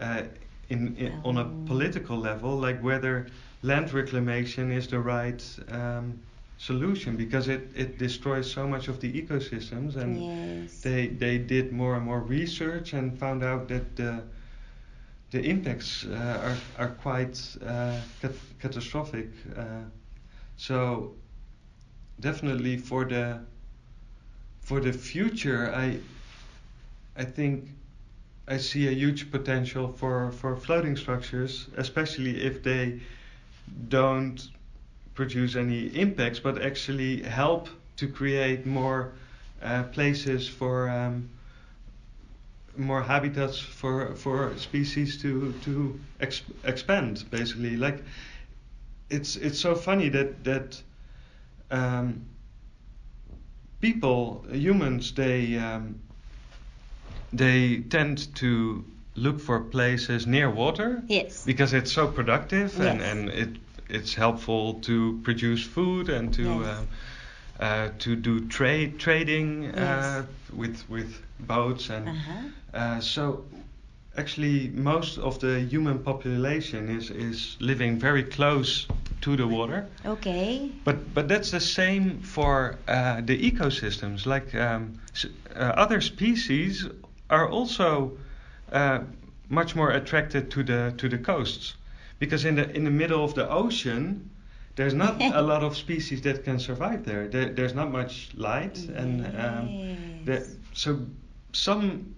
[0.00, 0.22] uh,
[0.68, 1.64] in, in on a Oh.
[1.66, 3.26] political level, like whether
[3.62, 6.20] land reclamation is the right um,
[6.56, 10.82] solution because it, it destroys so much of the ecosystems and Yes.
[10.82, 14.22] they they did more and more research and found out that the
[15.30, 19.30] the impacts uh, are are quite uh, cat- catastrophic.
[19.56, 19.84] Uh,
[20.56, 21.14] so
[22.20, 23.40] definitely for the
[24.60, 26.00] for the future, I
[27.16, 27.68] I think
[28.48, 33.00] I see a huge potential for for floating structures, especially if they
[33.88, 34.50] don't
[35.14, 39.12] produce any impacts, but actually help to create more
[39.62, 41.28] uh, places for um,
[42.76, 47.24] more habitats for for species to to ex- expand.
[47.30, 48.02] Basically, like
[49.10, 50.82] it's it's so funny that that
[51.70, 52.24] um,
[53.80, 56.00] people humans they um,
[57.32, 61.44] they tend to look for places near water Yes.
[61.44, 63.12] because it's so productive and, Yes.
[63.12, 63.48] and it
[63.88, 66.78] it's helpful to produce food and to Yes.
[66.78, 66.88] um,
[67.60, 70.24] uh, to do trade trading uh, Yes.
[70.52, 72.78] with with boats and Uh-huh.
[72.78, 73.44] uh, so
[74.16, 78.86] actually most of the human population is is living very close
[79.20, 80.70] to the water Okay.
[80.84, 84.26] but but that's the same for uh, the ecosystems.
[84.26, 86.86] Like um, s- uh, other species
[87.32, 88.18] are also
[88.72, 89.00] uh,
[89.48, 91.76] much more attracted to the to the coasts,
[92.18, 94.30] because in the in the middle of the ocean,
[94.76, 97.28] there's not a lot of species that can survive there.
[97.28, 99.70] there there's not much light, and um,
[100.24, 100.56] the, Yes.
[100.72, 100.98] so
[101.52, 102.14] some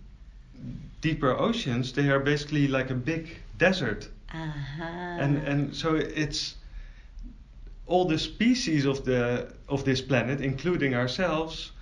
[1.00, 4.84] deeper oceans they are basically like a big desert Uh-huh.
[5.20, 6.56] and and so it's
[7.86, 11.72] all the species of the of this planet including ourselves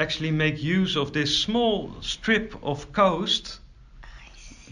[0.00, 3.60] actually make use of this small strip of coast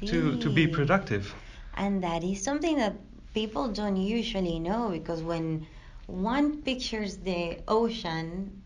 [0.07, 1.35] to to be productive
[1.77, 2.95] And that is something that
[3.35, 5.67] people don't usually know because when
[6.07, 8.63] one pictures the ocean,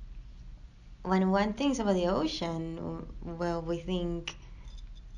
[1.03, 4.35] when one thinks about the ocean, well, we think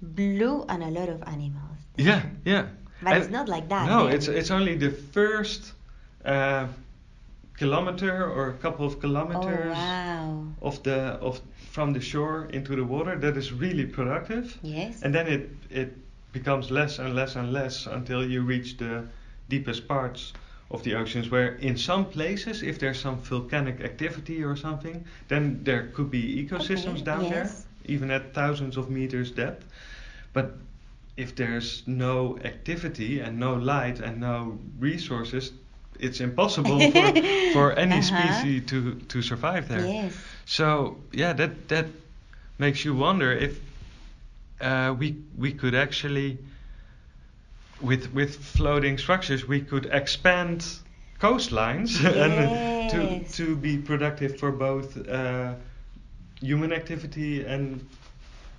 [0.03, 1.79] blue and a lot of animals.
[1.97, 2.67] yeah yeah
[3.03, 3.87] But And- it's not like that.
[3.87, 4.15] no then.
[4.17, 5.73] it's it's only the first
[6.25, 6.67] uh,
[7.57, 10.47] kilometer or a couple of Oh kilometers wow.
[10.63, 11.41] of the of
[11.71, 15.03] from the shore into the water that is really productive Yes.
[15.03, 15.97] and then it it
[16.33, 19.05] becomes less and less and less until you reach the
[19.49, 20.33] deepest parts
[20.71, 25.61] of the oceans where in some places if there's some volcanic activity or something then
[25.65, 27.31] there could be ecosystems Okay, down yes.
[27.31, 27.51] there
[27.95, 29.65] even at thousands of meters depth
[30.33, 30.53] but
[31.17, 35.53] if there's no activity and no light and no resources
[35.99, 37.13] it's impossible for,
[37.53, 38.03] for any Uh-huh.
[38.03, 40.15] species to, to survive there Yes.
[40.45, 41.87] so yeah, that that
[42.59, 43.61] makes you wonder if
[44.61, 46.39] uh, we we could actually
[47.81, 50.65] with with floating structures we could expand
[51.21, 55.55] coastlines and to to be productive for both uh,
[56.41, 57.87] human activity and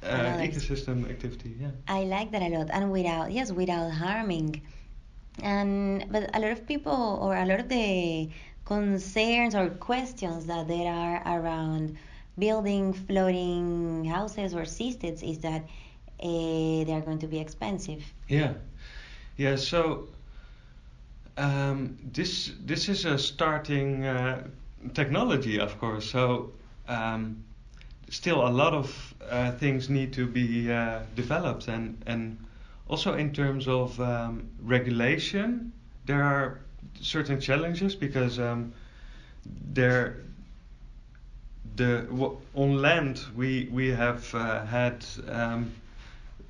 [0.04, 1.56] uh, ecosystem activity.
[1.60, 1.72] Yeah.
[1.88, 4.62] I like that a lot, and without yes, without harming.
[5.42, 8.30] And but a lot of people or a lot of the
[8.66, 11.98] concerns or questions that there are around
[12.38, 15.62] building floating houses or seasteads is that
[16.24, 18.04] uh, they are going to be expensive.
[18.28, 18.54] Yeah,
[19.38, 19.56] yeah.
[19.58, 20.08] So
[21.38, 24.48] Um, this this is a starting uh,
[24.94, 26.10] technology, of course.
[26.10, 26.52] So
[26.88, 27.44] um,
[28.10, 32.38] still a lot of uh, things need to be uh, developed, and and
[32.88, 35.72] also in terms of um, regulation,
[36.06, 36.60] there are
[37.02, 38.74] certain challenges because um,
[39.74, 40.18] there
[41.76, 45.72] the w- on land we we have uh, had um,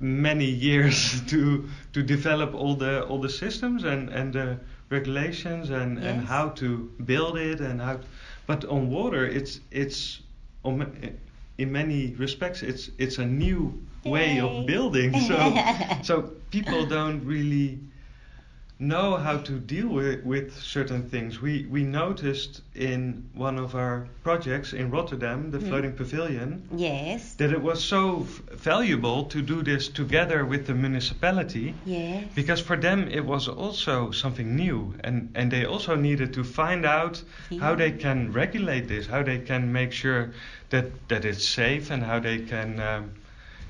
[0.00, 4.58] many years to to develop all the all the systems and and the
[4.90, 7.98] regulations and and how to build it and how
[8.46, 10.20] but on water it's it's
[10.64, 11.16] on,
[11.58, 13.72] in many respects it's it's a new
[14.10, 15.38] way of building so
[16.02, 17.78] so people don't really
[18.78, 21.40] know how to deal with, with certain things.
[21.40, 25.68] We we noticed in one of our projects in Rotterdam, the Mhm.
[25.68, 27.34] floating pavilion, Yes.
[27.36, 32.24] that it was so valuable to do this together with the municipality Yes.
[32.34, 36.84] because for them it was also something new and, and they also needed to find
[36.84, 37.22] out
[37.60, 40.32] how they can regulate this, how they can make sure
[40.68, 43.10] that, that it's safe and how they can um,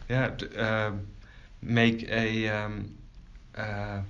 [0.09, 1.07] yeah, um
[1.63, 2.95] make a um,
[3.57, 4.01] uh,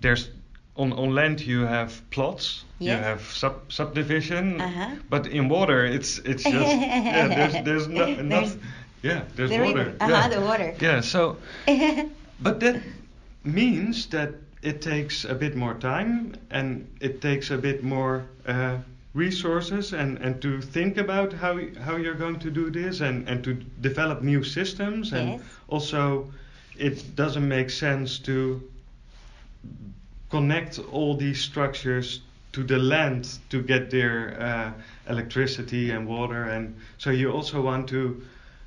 [0.00, 0.28] there's
[0.76, 4.96] on, on land you have plots, you have sub subdivision, Uh-huh.
[5.08, 8.56] but in water it's it's just yeah there's there's no, There's
[9.02, 9.94] yeah there's the water.
[10.00, 10.28] Uh-huh, yeah.
[10.28, 10.74] the water.
[10.80, 11.36] yeah so
[12.40, 12.82] but that
[13.44, 14.30] means that
[14.62, 18.76] it takes a bit more time and it takes a bit more uh,
[19.14, 23.42] resources and, and to think about how how you're going to do this and, and
[23.44, 25.12] to develop new systems.
[25.12, 25.40] And Yes.
[25.68, 26.32] also
[26.78, 28.62] it doesn't make sense to
[30.30, 32.20] connect all these structures
[32.52, 34.72] to the land to get their uh,
[35.12, 36.44] electricity and water.
[36.44, 38.22] And so you also want to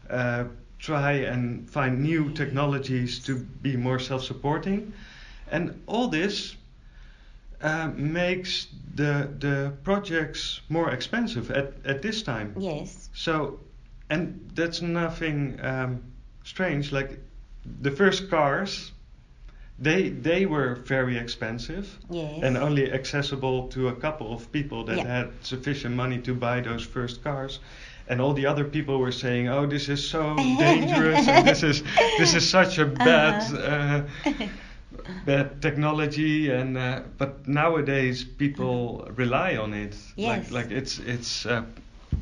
[0.10, 0.44] uh,
[0.80, 4.94] try and find new technologies to be more self-supporting.
[5.52, 6.56] And all this
[7.64, 13.10] uh, makes the the projects more expensive at, at this time yes.
[13.14, 13.60] so
[14.10, 16.02] and that's nothing um,
[16.44, 17.18] strange like
[17.82, 18.92] the first cars
[19.80, 22.44] they they were very expensive Yes.
[22.44, 25.08] and only accessible to a couple of people that Yeah.
[25.08, 27.60] had sufficient money to buy those first cars
[28.08, 31.82] and all the other people were saying oh this is so dangerous and this is
[32.20, 34.02] this is such a bad uh,
[35.26, 40.50] bad technology and uh, but nowadays people rely on it Yes.
[40.52, 41.64] like like it's it's uh,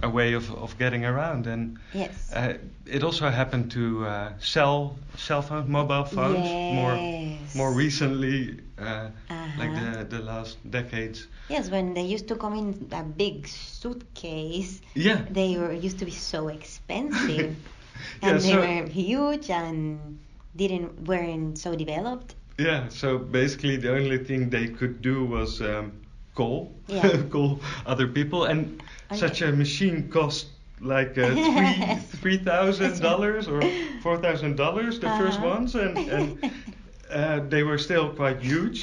[0.01, 2.31] a way of, of getting around and yes.
[2.33, 2.53] uh,
[2.85, 7.53] it also happened to uh, cell cell phones mobile phones more Yes.
[7.53, 9.09] more recently uh,
[9.57, 9.75] like Uh-huh.
[9.75, 15.21] the, the last decades Yes, when they used to come in a big suitcase, yeah
[15.29, 17.55] they were used to be so expensive,
[18.23, 20.19] Yeah, and they so- were huge and
[20.55, 22.35] didn't weren't so developed.
[22.61, 25.91] Yeah so basically the only thing they could do was um,
[26.35, 27.21] call Yeah.
[27.31, 30.47] call other people and And- such a machine cost
[30.79, 33.61] like uh, three three thousand dollars or
[34.01, 35.49] four thousand dollars the first Uh-huh.
[35.55, 36.51] ones and, and
[37.11, 38.81] uh, they were still quite huge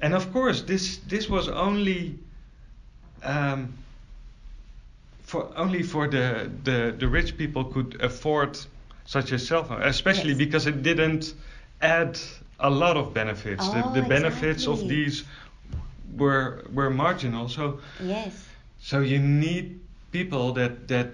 [0.00, 2.18] and of course this this was only
[3.22, 3.72] um,
[5.22, 8.58] for only for the, the the rich people could afford
[9.04, 10.38] such a cell phone especially Yes.
[10.38, 11.34] because it didn't
[11.80, 12.18] add
[12.62, 15.24] a lot of benefits Oh, the, the benefits of these
[16.16, 18.48] were were marginal so yes.
[18.78, 19.80] so you need
[20.12, 21.08] people that that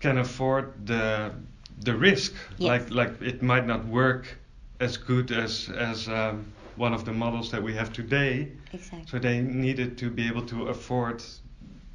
[0.00, 1.32] can afford the
[1.80, 2.34] the risk.
[2.58, 2.68] Yes.
[2.68, 4.38] Like like it might not work
[4.80, 8.48] as good as as um, one of the models that we have today.
[8.72, 9.06] Exactly.
[9.06, 11.22] So they needed to be able to afford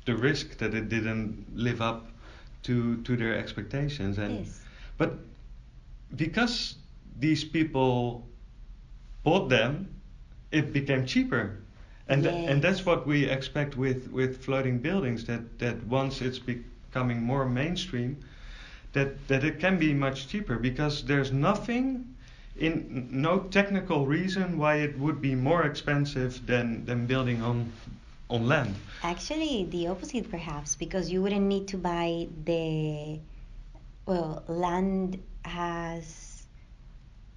[0.05, 2.07] the risk that it didn't live up
[2.63, 4.17] to to their expectations.
[4.17, 4.61] And yes.
[4.97, 5.13] but
[6.15, 6.75] because
[7.19, 8.27] these people
[9.23, 9.87] bought them,
[10.51, 11.57] it became cheaper.
[12.07, 16.39] And, tha- and that's what we expect with, with floating buildings that, that once it's
[16.39, 18.17] becoming more mainstream,
[18.93, 22.15] that, that it can be much cheaper because there's nothing
[22.57, 27.71] in no technical reason why it would be more expensive than, than building on
[28.29, 28.75] on land.
[29.03, 33.19] Actually, the opposite perhaps, because you wouldn't need to buy the.
[34.05, 36.32] Well, land has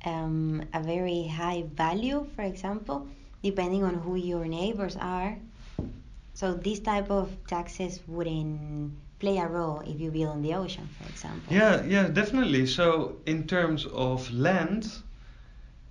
[0.07, 3.07] um, a very high value, for example,
[3.43, 5.37] depending on who your neighbors are.
[6.35, 10.89] So this type of taxes wouldn't play a role if you build on the ocean,
[11.01, 11.53] for example.
[11.53, 12.67] Yeah, yeah, definitely.
[12.67, 14.89] So in terms of land,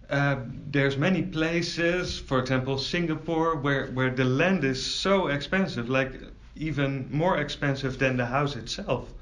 [0.10, 0.38] uh,
[0.72, 6.14] there's many places, for example, Singapore, where where the land is so expensive, like
[6.56, 9.14] even more expensive than the house itself.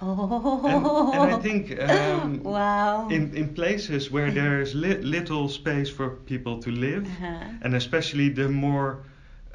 [0.00, 0.62] Oh.
[0.64, 3.08] And, and I think um, wow.
[3.08, 7.44] in, in places where there's li- little space for people to live, Uh-huh.
[7.62, 8.98] and especially the more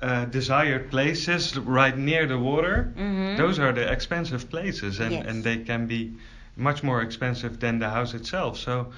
[0.02, 3.38] uh, desired places right near the water, Mhm.
[3.38, 5.26] those are the expensive places, and, Yes.
[5.28, 6.12] and they can be
[6.56, 8.58] much more expensive than the house itself.
[8.58, 8.92] So,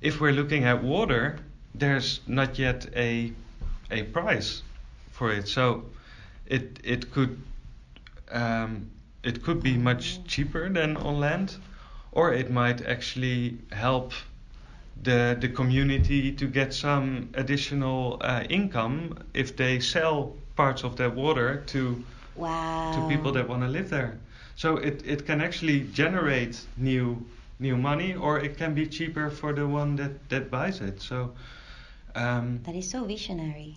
[0.00, 1.38] if we're looking at water,
[1.74, 3.32] there's not yet a
[3.90, 4.62] a price
[5.10, 5.48] for it.
[5.48, 5.82] So,
[6.46, 7.36] it it could
[8.30, 8.90] um,
[9.22, 11.56] it could be much cheaper than on land,
[12.12, 14.12] or it might actually help
[15.02, 21.10] the the community to get some additional uh, income if they sell parts of their
[21.10, 22.04] water to
[22.36, 22.92] wow.
[22.94, 24.18] to people that want to live there.
[24.56, 27.24] So it, it can actually generate new
[27.60, 31.00] new money, or it can be cheaper for the one that, that buys it.
[31.00, 31.32] So
[32.14, 33.76] um, That is so visionary.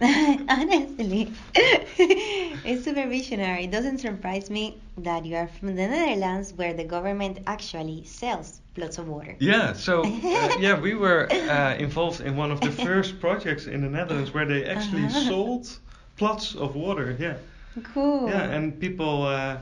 [0.00, 3.64] Honestly, it's super visionary.
[3.64, 8.60] It doesn't surprise me that you are from the Netherlands, where the government actually sells
[8.74, 9.36] plots of water.
[9.38, 13.82] yeah, so uh, yeah, we were uh, involved in one of the first projects in
[13.82, 15.20] the Netherlands where they actually Uh-huh.
[15.28, 15.78] sold
[16.16, 17.16] plots of water.
[17.18, 17.38] Yeah.
[17.82, 18.28] Cool.
[18.28, 19.58] Yeah, and people uh,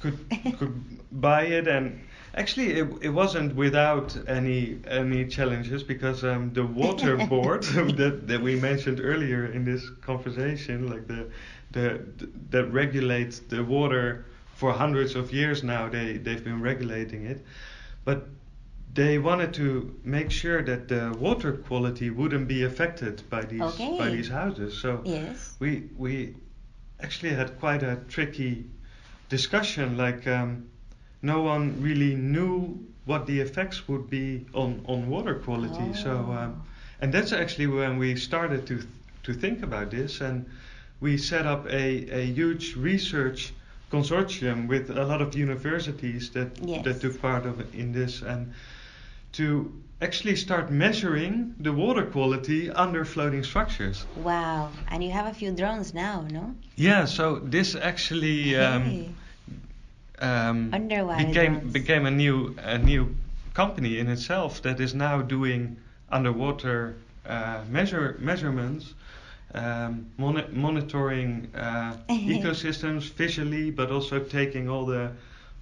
[0.00, 0.18] could
[0.58, 0.82] could
[1.12, 7.16] buy it, and actually it, it wasn't without any any challenges because um, the water
[7.28, 7.62] board
[7.96, 11.26] that that we mentioned earlier in this conversation, like the
[11.72, 12.00] the
[12.50, 14.24] that regulates the water
[14.54, 17.44] for hundreds of years now, they they've been regulating it,
[18.04, 18.26] but
[18.94, 24.08] they wanted to make sure that the water quality wouldn't be affected by these by
[24.10, 24.76] these houses.
[24.80, 25.56] So Yes.
[25.60, 26.34] we we
[27.00, 28.64] actually had quite a tricky
[29.28, 29.96] discussion.
[29.96, 30.68] Like um,
[31.22, 35.92] no one really knew what the effects would be on on water quality.
[35.94, 36.32] So Oh.
[36.32, 36.62] um,
[37.00, 38.82] and that's actually when we started to
[39.24, 40.46] to think about this, and
[41.00, 41.86] we set up a
[42.20, 43.52] a huge research
[43.90, 46.84] consortium with a lot of universities that Yes.
[46.84, 48.52] that took part of in this and
[49.32, 54.06] to actually start measuring the water quality under floating structures.
[54.14, 54.70] Wow.
[54.88, 56.54] And you have a few drones now, no?
[56.76, 59.08] Yeah, so this actually um, Hey.
[60.20, 60.70] Um,
[61.16, 63.14] became became a new a new
[63.54, 65.76] company in itself that is now doing
[66.10, 66.94] underwater
[67.26, 68.94] uh, measure measurements,
[69.54, 75.10] um, moni- monitoring uh, ecosystems visually, but also taking all the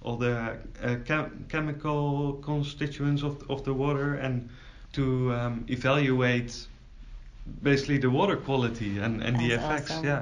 [0.03, 4.49] all the uh, chem- chemical constituents of of the water and
[4.93, 6.67] to um, evaluate
[7.63, 9.91] basically the water quality and, and the effects.
[9.91, 10.05] awesome.
[10.05, 10.21] Yeah,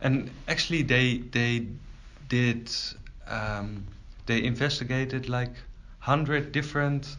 [0.00, 1.66] and actually they they
[2.28, 2.70] did
[3.28, 3.86] um,
[4.26, 5.54] they investigated like
[6.00, 7.16] hundred different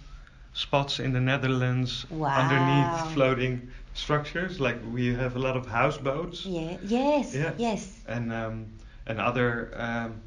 [0.54, 2.36] spots in the Netherlands Wow.
[2.36, 4.60] underneath floating structures.
[4.60, 6.78] Like we have a lot of houseboats Yeah.
[6.84, 7.36] Yes.
[7.36, 7.54] Yeah.
[7.58, 8.04] Yes.
[8.08, 8.74] and um,
[9.06, 10.22] and other um,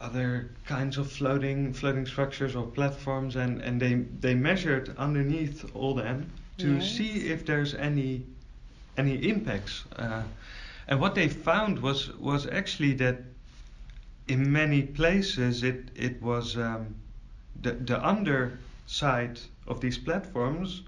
[0.00, 5.94] other kinds of floating floating structures or platforms, and, and they they measured underneath all
[5.94, 6.90] them to Yes.
[6.90, 8.26] see if there's any
[8.96, 9.84] any impacts.
[9.96, 10.24] Uh,
[10.88, 13.22] and what they found was was actually that
[14.26, 16.94] in many places it it was um,
[17.60, 20.82] the the underside of these platforms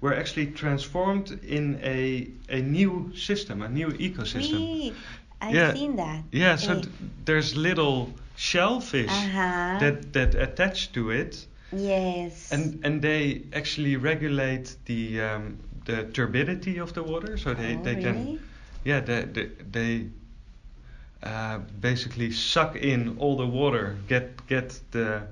[0.00, 4.60] were actually transformed in a a new system, a new ecosystem.
[4.60, 4.94] Really?
[5.40, 5.72] I've Yeah.
[5.72, 6.24] seen that.
[6.32, 9.78] Yeah, so Eh, th- there's little shellfish Uh-huh.
[9.78, 12.52] that that attach to it, Yes.
[12.52, 17.82] and and they actually regulate the um, the turbidity of the water, so they oh,
[17.82, 18.02] they really?
[18.02, 18.38] can
[18.84, 20.06] yeah they they, they
[21.26, 25.22] uh, basically suck in all the water, get get the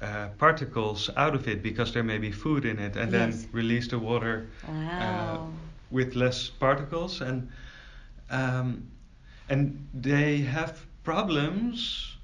[0.00, 3.46] uh, particles out of it because there may be food in it, and Yes.
[3.46, 5.52] then release the water Wow.
[5.90, 7.48] with less particles and
[8.30, 8.88] um,
[9.48, 12.16] and they have problems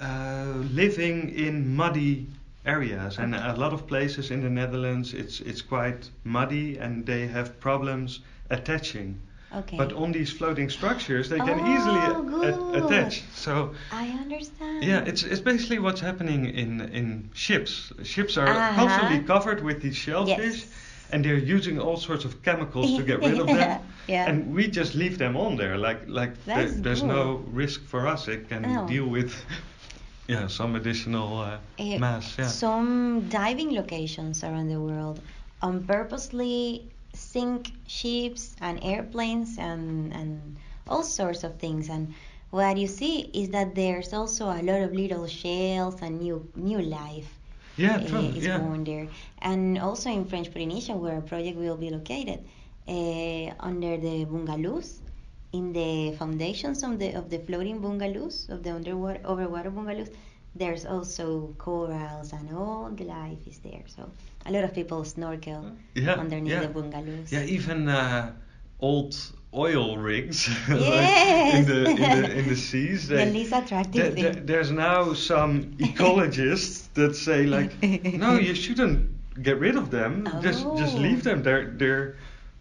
[0.00, 2.26] uh, living in muddy
[2.64, 7.26] areas and a lot of places in the Netherlands it's it's quite muddy and they
[7.26, 8.20] have problems
[8.50, 9.20] attaching
[9.52, 9.76] okay.
[9.76, 14.84] but on these floating structures they can Oh, easily attach so I understand.
[14.84, 17.92] yeah, it's it's basically what's happening in in ships.
[18.02, 18.74] Ships are Uh-huh.
[18.86, 20.66] constantly covered with these shellfish, Yes.
[21.12, 23.80] and they're using all sorts of chemicals to get rid of them.
[24.08, 24.28] Yeah.
[24.30, 27.14] And we just leave them on there, like like there, there's good.
[27.16, 28.28] no risk for us.
[28.28, 28.86] It can No.
[28.86, 29.32] deal with
[30.28, 32.36] yeah some additional uh, Eh, mass.
[32.38, 32.48] Yeah.
[32.48, 35.20] Some diving locations around the world
[35.62, 36.82] um, purposely
[37.18, 40.56] sink ships and airplanes and, and
[40.88, 41.88] all sorts of things.
[41.88, 42.14] And
[42.50, 46.80] what you see is that there's also a lot of little shells and new new
[46.80, 47.38] life
[47.76, 48.58] yeah, uh, is Yeah.
[48.58, 49.08] born there.
[49.40, 52.40] And also in French Polynesia, where a project will be located,
[52.88, 55.00] uh, under the Bungalows,
[55.52, 60.10] in the foundations of the of the floating bungalows of the underwater overwater bungalows,
[60.58, 63.82] there's also corals and all the life is there.
[63.86, 64.10] So
[64.46, 66.60] a lot of people snorkel Yeah, underneath yeah.
[66.60, 67.32] the bungalows.
[67.32, 68.32] Yeah, even uh,
[68.80, 69.16] old
[69.54, 71.16] oil rigs like
[71.54, 73.08] in the in the in the seas.
[73.08, 74.46] the least attractive thing.
[74.46, 77.72] there's now some ecologists that say like,
[78.14, 79.10] no, you shouldn't
[79.42, 80.26] get rid of them.
[80.42, 81.00] Just just Oh.
[81.00, 81.42] leave them.
[81.42, 82.16] They're they're.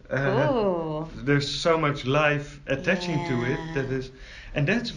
[0.09, 1.09] Uh, Cool.
[1.25, 3.97] There's so much life attaching to it that Yeah.
[3.97, 4.11] is,
[4.55, 4.93] and that's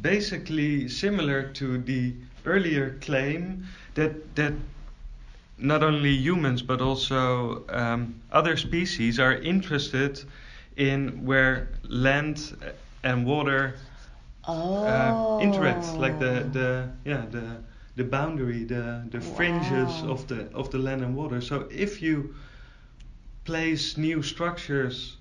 [0.00, 4.54] basically similar to the earlier claim that that
[5.58, 10.22] not only humans but also um, other species are interested
[10.76, 12.56] in where land
[13.02, 13.80] and water
[14.46, 14.84] Oh.
[14.84, 17.62] uh, interact, like the the yeah the
[17.96, 20.12] the boundary, the the fringes Wow.
[20.12, 21.40] of the of the land and water.
[21.40, 22.34] So if you
[23.44, 25.16] place new structures.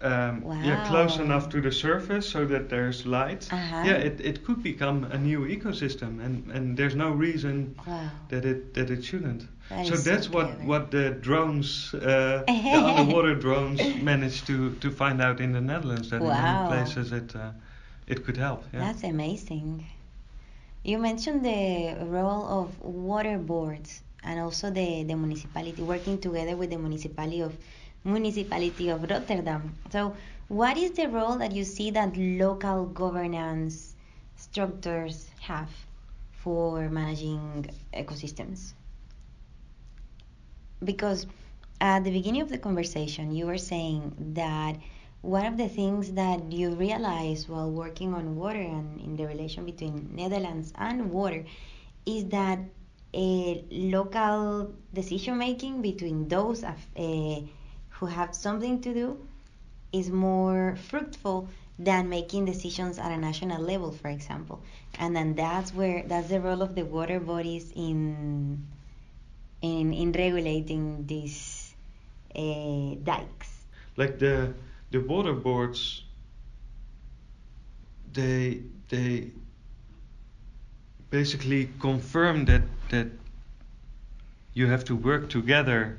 [0.00, 3.48] Um, Yeah, close enough to the surface so that there's light.
[3.52, 3.84] Uh-huh.
[3.84, 8.10] Yeah, it, it could become a new ecosystem, and, and there's no reason Wow.
[8.28, 9.46] that it that it shouldn't.
[9.68, 14.74] That so is so that's what what the drones, uh, the underwater drones, managed to
[14.76, 16.42] to find out in the Netherlands that in Wow.
[16.42, 17.52] many places it uh,
[18.06, 18.64] it could help.
[18.72, 18.86] Yeah.
[18.86, 19.86] That's amazing.
[20.82, 26.70] You mentioned the role of water boards and also the, the municipality working together with
[26.70, 27.56] the municipality of
[28.04, 29.74] municipality of Rotterdam.
[29.90, 30.14] So,
[30.48, 33.94] what is the role that you see that local governance
[34.36, 35.70] structures have
[36.32, 38.74] for managing ecosystems?
[40.82, 41.26] Because
[41.80, 44.76] at the beginning of the conversation, you were saying that
[45.22, 49.64] one of the things that you realize while working on water and in the relation
[49.64, 51.44] between Netherlands and water
[52.04, 52.58] is that
[53.14, 56.74] a local decision making between those uh,
[58.04, 59.18] who have something to do
[59.92, 61.48] is more fruitful
[61.78, 64.62] than making decisions at a national level, for example.
[64.98, 68.66] And then that's where that's the role of the water bodies in
[69.62, 71.74] in in regulating these
[72.36, 73.50] uh, dikes.
[73.96, 74.52] like the
[74.90, 76.02] the water boards
[78.12, 79.30] they they
[81.10, 83.08] basically confirm that that
[84.52, 85.96] you have to work together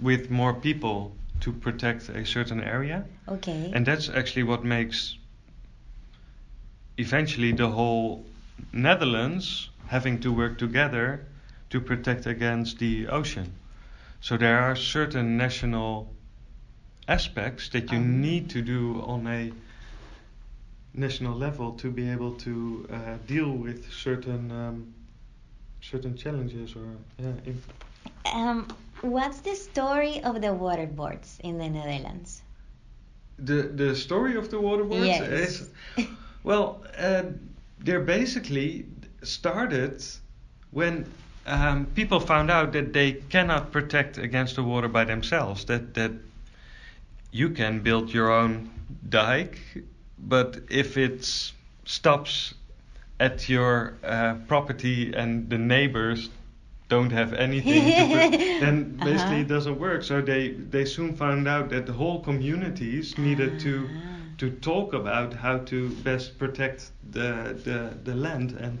[0.00, 3.70] with more people to protect a certain area Okay.
[3.74, 5.16] and that's actually what makes
[6.98, 8.24] eventually the whole
[8.72, 11.26] Netherlands having to work together
[11.70, 13.52] to protect against the ocean
[14.20, 16.08] so there are certain national
[17.08, 18.20] aspects that you Um.
[18.20, 19.52] need to do on a
[20.94, 24.94] national level to be able to uh, deal with certain um,
[25.80, 26.86] certain challenges or
[27.18, 27.52] yeah,
[28.34, 28.66] Um,
[29.12, 32.42] what's the story of the water boards in the Netherlands?
[33.38, 35.20] the the story of the water boards Yes.
[35.60, 35.70] is
[36.44, 37.22] well uh,
[37.80, 38.86] they're basically
[39.22, 40.02] started
[40.70, 41.04] when
[41.46, 46.12] um, people found out that they cannot protect against the water by themselves that that
[47.32, 48.70] you can build your own
[49.08, 49.58] dike
[50.18, 51.24] but if it
[51.84, 52.54] stops
[53.20, 56.30] at your uh, property and the neighbors
[56.88, 57.94] don't have anything
[58.58, 59.48] then basically it Uh-huh.
[59.48, 64.26] doesn't work so they they soon found out that the whole communities needed to Ah.
[64.38, 67.28] to talk about how to best protect the
[67.64, 68.78] the, the land and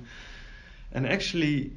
[0.92, 1.72] and actually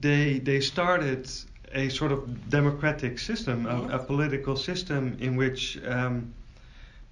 [0.00, 1.28] they they started
[1.72, 6.32] a sort of democratic system a, a political system in which um,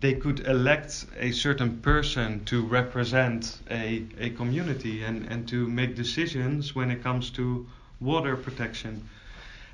[0.01, 5.96] they could elect a certain person to represent a, a community and, and to make
[5.96, 7.66] decisions when it comes to
[8.01, 9.09] water protection.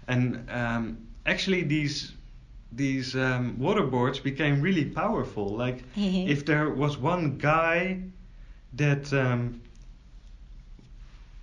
[0.09, 2.13] And um, actually, these
[2.73, 5.49] these um, water boards became really powerful.
[5.49, 8.01] Like, if there was one guy
[8.75, 9.61] that um,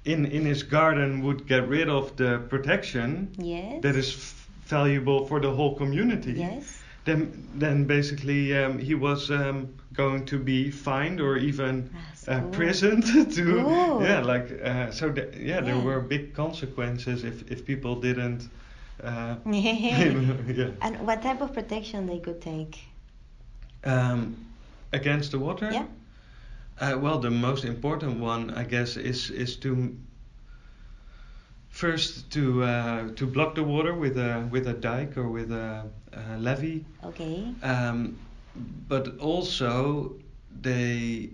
[0.05, 3.81] in in his garden would get rid of the protection yes.
[3.81, 6.80] that is f- valuable for the whole community yes.
[7.05, 11.89] Then then basically um, he was um, going to be fined or even
[12.27, 12.51] uh, cool.
[12.51, 13.99] prisoned to Cool.
[13.99, 18.49] yeah like uh, so th- yeah, there were big consequences if if people didn't
[19.03, 22.79] uh, yeah And what type of protection they could take?
[23.83, 24.45] um,
[24.91, 25.85] against the water Yeah.
[26.79, 29.97] uh, well the most important one I guess is is to
[31.81, 35.89] first to uh, to block the water with a with a dike or with a,
[36.13, 37.53] a levee Okay.
[37.63, 38.17] Um,
[38.87, 40.15] but also
[40.61, 41.31] they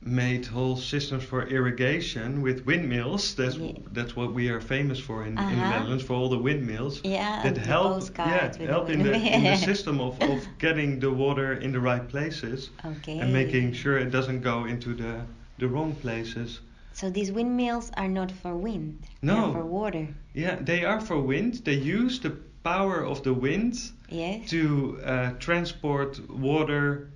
[0.00, 3.34] made whole systems for irrigation with windmills.
[3.34, 3.72] That's Yeah.
[3.98, 5.68] that's what we are famous for in, in the Uh-huh.
[5.74, 9.42] Netherlands for all the windmills Yeah, that help yeah with the help in the in
[9.44, 13.18] the system of, of getting the water in the right places Okay.
[13.20, 15.12] and making sure it doesn't go into the
[15.58, 16.60] the wrong places.
[16.96, 19.06] So these windmills are not for wind.
[19.20, 19.34] No.
[19.34, 20.08] They're for water.
[20.32, 21.52] Yeah, they are for wind.
[21.64, 22.30] They use the
[22.64, 23.74] power of the wind
[24.08, 24.48] Yes.
[24.50, 24.60] to
[25.04, 27.10] uh, transport water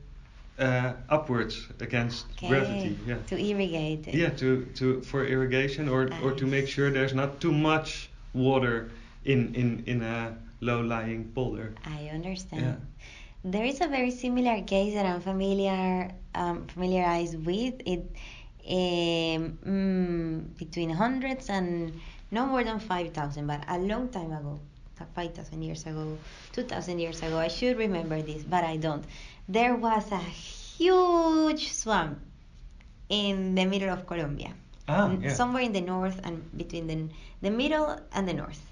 [0.59, 2.49] uh, upwards against Okay.
[2.49, 2.99] gravity.
[3.07, 3.16] Yeah.
[3.28, 4.07] To irrigate.
[4.09, 4.14] it.
[4.14, 8.91] Yeah, to, to for irrigation or or to make sure there's not too much water
[9.24, 11.72] in in in a low-lying polder.
[11.87, 12.62] I understand.
[12.62, 12.76] Yeah.
[13.53, 17.81] There is a very similar case that I'm familiar um, familiarized with.
[17.87, 18.03] It
[18.71, 21.93] um, mm, between hundreds and
[22.31, 24.61] no more than five thousand, but a long time ago,
[25.14, 26.16] five thousand years ago,
[26.53, 27.39] two thousand years ago.
[27.39, 29.05] I should remember this, but I don't.
[29.49, 32.21] There was a huge swamp
[33.09, 34.53] in the middle of Colombia.
[34.89, 35.33] Ah, yeah.
[35.35, 37.09] somewhere in the north and between the
[37.43, 38.62] the middle and the north.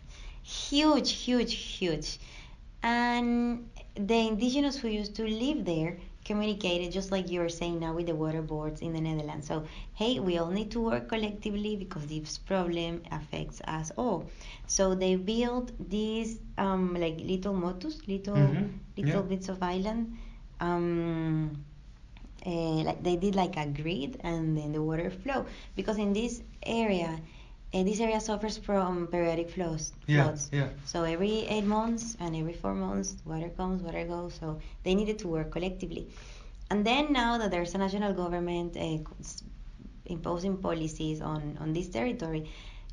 [0.42, 2.18] Huge, huge, huge.
[2.82, 8.06] And the indigenous who used to live there communicated just like you're saying now with
[8.06, 9.48] the water boards in the Netherlands.
[9.48, 9.64] So,
[9.94, 14.26] hey, we all need to work collectively because this problem affects us all.
[14.66, 19.24] So they built these um, like little motus, little Mhm, little yeah.
[19.24, 20.16] bits of island.
[20.60, 21.64] Um,
[22.46, 26.42] uh, like they did like a grid and then the water flow because in this
[26.64, 27.18] area
[27.74, 30.68] uh, this area suffers from periodic flows Yeah, floods yeah.
[30.84, 35.18] so every eight months and every four months water comes water goes so they needed
[35.20, 36.08] to work collectively
[36.70, 38.98] and then now that there's a national government uh,
[40.06, 42.42] imposing policies on on this territory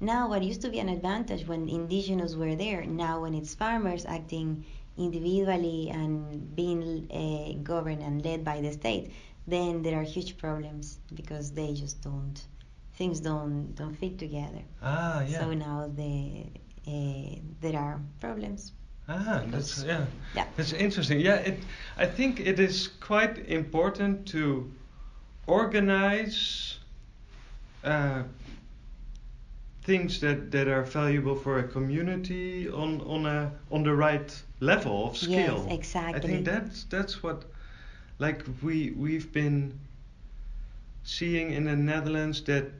[0.02, 4.06] now what used to be an advantage when indigenous were there now when it's farmers
[4.06, 4.64] acting
[4.98, 6.82] individually and being
[7.22, 9.12] uh, governed and led by the state
[9.48, 12.48] then there are huge problems because they just don't
[12.96, 15.40] things don't don't fit together Ah, yeah.
[15.40, 16.46] so now the
[16.88, 18.74] uh, there are problems
[19.08, 20.06] Ah, that's yeah.
[20.36, 20.48] Yeah.
[20.56, 21.20] That's interesting.
[21.20, 21.60] Yeah, it.
[21.98, 24.72] I think it is quite important to
[25.48, 26.80] organize
[27.84, 28.24] uh,
[29.84, 35.08] things that, that are valuable for a community on on a on the right level
[35.08, 35.66] of skill.
[35.68, 36.16] Yes, exactly.
[36.16, 37.46] I think that's that's what
[38.20, 39.80] like we we've been
[41.04, 42.72] seeing in the Netherlands that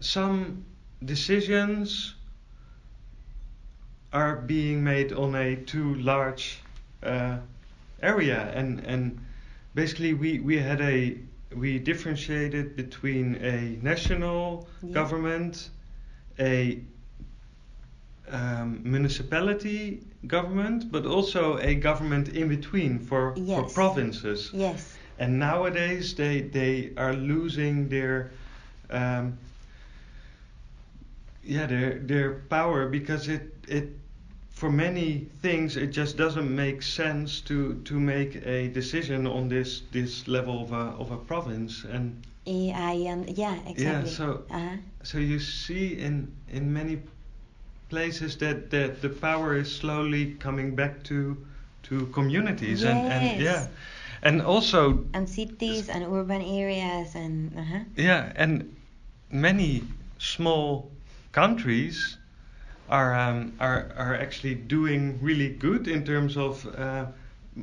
[0.00, 0.64] some
[1.04, 2.14] decisions
[4.12, 6.60] are being made on a too large
[7.02, 7.38] uh,
[8.02, 8.50] area.
[8.54, 9.18] And and
[9.74, 11.18] basically we we had a
[11.54, 14.94] we differentiated between a national Yeah.
[14.94, 15.70] government
[16.38, 16.80] a
[18.30, 24.50] um, municipality government but also a government in between for for provinces.
[24.52, 24.96] Yes.
[25.18, 28.30] And nowadays they they are losing their
[28.90, 29.38] um,
[31.48, 33.88] yeah their their power because it it
[34.50, 39.82] for many things it just doesn't make sense to to make a decision on this
[39.92, 42.22] this level of a of a province and
[43.26, 44.76] yeah exactly so- uh-huh.
[45.02, 46.98] so you see in in many
[47.88, 51.36] places that that the power is slowly coming back to
[51.82, 53.66] to communities and and yeah
[54.22, 57.80] and also and cities and urban areas and uh-huh.
[57.96, 58.74] Yeah, and
[59.30, 59.84] many
[60.18, 60.90] small
[61.38, 62.18] countries
[62.88, 67.06] are um, are are actually doing really good in terms of uh,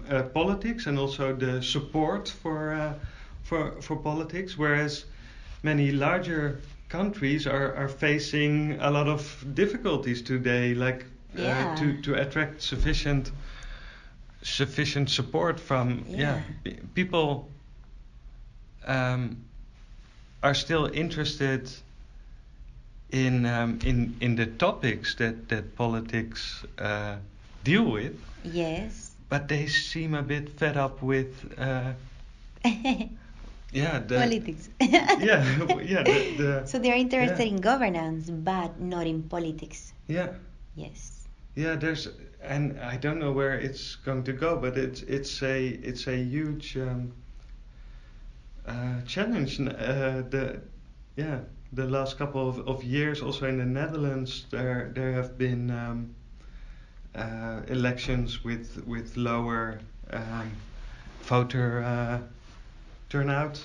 [0.10, 2.94] uh, politics and also the support for uh,
[3.44, 5.06] for for politics, whereas
[5.64, 6.60] many larger
[6.90, 11.68] countries are, are facing a lot of difficulties today, like Yeah.
[11.70, 13.32] uh, to to attract sufficient
[14.42, 16.74] sufficient support from yeah, Yeah.
[16.94, 17.50] people
[18.88, 19.38] um,
[20.44, 21.70] are still interested
[23.12, 27.18] in um, in in the topics that that politics uh,
[27.64, 29.12] deal with, yes.
[29.30, 31.94] But they seem a bit fed up with uh,
[33.72, 34.70] yeah the politics.
[34.80, 35.20] Yeah
[35.82, 37.56] yeah the, the so they're interested yeah.
[37.56, 39.94] in governance but not in politics.
[40.08, 40.34] Yeah.
[40.76, 41.28] Yes.
[41.56, 42.08] Yeah there's
[42.42, 46.16] and I don't know where it's going to go, but it's it's a it's a
[46.18, 47.14] huge um,
[48.68, 49.60] uh, challenge.
[49.60, 50.62] Uh, the
[51.16, 51.40] yeah
[51.74, 56.16] the last couple of, of years, also in the Netherlands, there there have been um,
[57.16, 59.80] uh, elections with with lower
[60.12, 60.52] um,
[61.24, 62.20] voter uh,
[63.10, 63.64] turnout.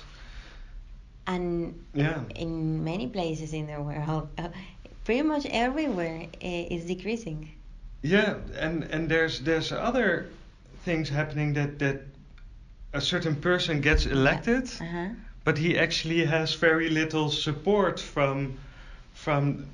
[1.27, 2.21] and Yeah.
[2.35, 4.49] in many places in the world uh,
[5.05, 7.49] pretty much everywhere uh, is decreasing
[8.01, 10.27] Yeah, and and there's there's other
[10.85, 12.01] things happening that that
[12.93, 15.09] a certain person gets elected, uh-huh.
[15.43, 18.57] But he actually has very little support from
[19.13, 19.65] from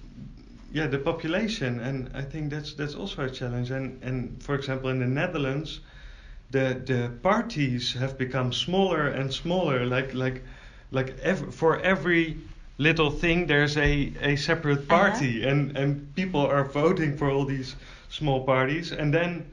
[0.71, 3.71] yeah the population, and I think that's that's also a challenge.
[3.71, 5.79] And and for example, in the Netherlands,
[6.51, 9.85] the the parties have become smaller and smaller.
[9.85, 10.41] Like like
[10.91, 12.37] like ev- for every
[12.77, 15.51] little thing, there's a a separate party, Uh-huh.
[15.51, 17.75] and and people are voting for all these
[18.09, 19.45] small parties, and then.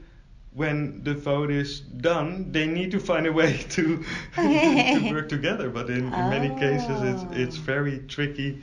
[0.55, 4.03] When the vote is done, they need to find a way to
[4.91, 5.69] to work together.
[5.69, 7.31] But in, in many cases, it's Oh.
[7.31, 8.61] it's very tricky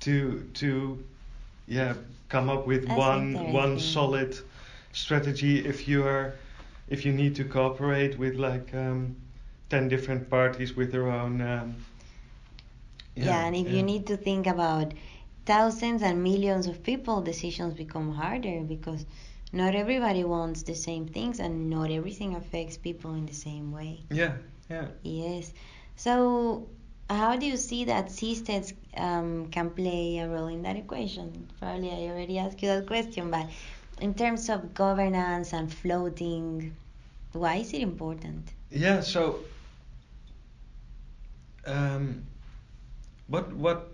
[0.00, 1.04] to to
[1.66, 1.94] yeah
[2.28, 4.38] come up with That's one one solid
[4.92, 6.34] strategy if you are
[6.88, 9.16] if you need to cooperate with like um,
[9.70, 11.76] ten different parties with their own um,
[13.16, 13.70] Yeah, and if yeah.
[13.70, 14.92] you need to think about
[15.46, 19.04] thousands and millions of people, decisions become harder because
[19.52, 24.00] not everybody wants the same things and not everything affects people in the same way.
[24.10, 24.34] yeah
[24.70, 25.52] yeah Yes.
[25.96, 26.68] So,
[27.08, 31.48] how do you see that seasteads um, can play a role in that equation?
[31.58, 33.46] Probably I already asked you that question, but
[34.00, 36.74] in terms of governance and floating,
[37.32, 38.52] why is it important?
[38.70, 39.40] yeah so
[41.66, 42.22] um,
[43.28, 43.88] what what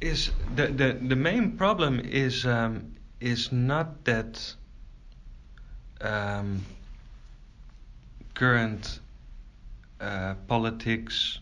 [0.00, 2.91] is the, the the main problem is um,
[3.22, 4.54] is not that
[6.00, 6.64] um,
[8.34, 8.98] current
[10.00, 11.38] uh, politics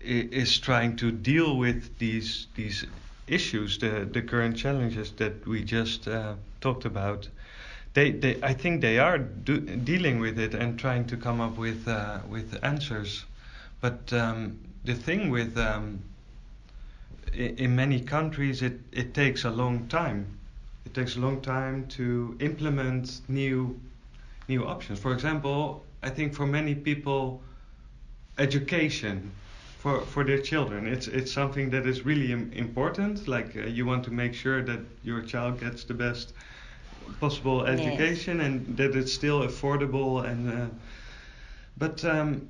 [0.00, 2.84] is trying to deal with these these
[3.28, 7.28] issues, the the current challenges that we just uh, talked about.
[7.94, 11.56] They, they, I think they are do, dealing with it and trying to come up
[11.56, 13.24] with uh, with answers.
[13.80, 16.02] But um, the thing with um,
[17.34, 20.38] in many countries, it, it takes a long time.
[20.84, 23.80] It takes a long time to implement new
[24.48, 24.98] new options.
[24.98, 27.42] For example, I think for many people,
[28.38, 29.32] education
[29.76, 33.26] for for their children, it's it's something that is really Im- important.
[33.28, 36.32] Like uh, you want to make sure that your child gets the best
[37.20, 37.66] possible Yes.
[37.66, 40.48] education and that it's still affordable and.
[40.50, 40.66] Uh,
[41.76, 42.48] but um,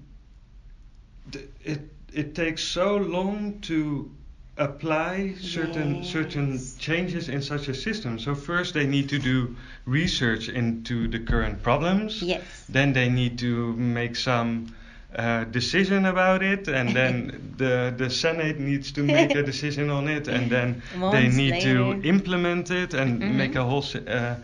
[1.31, 4.11] th- it it takes so long to
[4.59, 8.19] apply certain certain changes in such a system.
[8.19, 12.23] So first they need to do research into the current problems.
[12.23, 12.43] Yes.
[12.69, 14.75] Then they need to make some
[15.17, 20.09] uh, decision about it, and then the the Senate needs to make a decision on
[20.09, 23.35] it, and then they Months need to implement it and Mhm.
[23.35, 24.35] make a whole uh,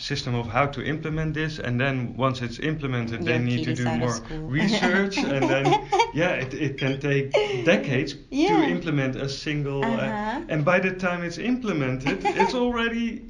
[0.00, 1.58] system of how to implement this.
[1.58, 4.16] And then once it's implemented, they need to do more
[4.58, 5.66] research, and then
[6.14, 7.32] yeah, it, it can take
[7.64, 8.56] decades Yeah.
[8.56, 9.84] to implement a single.
[9.84, 10.40] Uh, Uh-huh.
[10.52, 13.22] and by the time it's implemented, it's already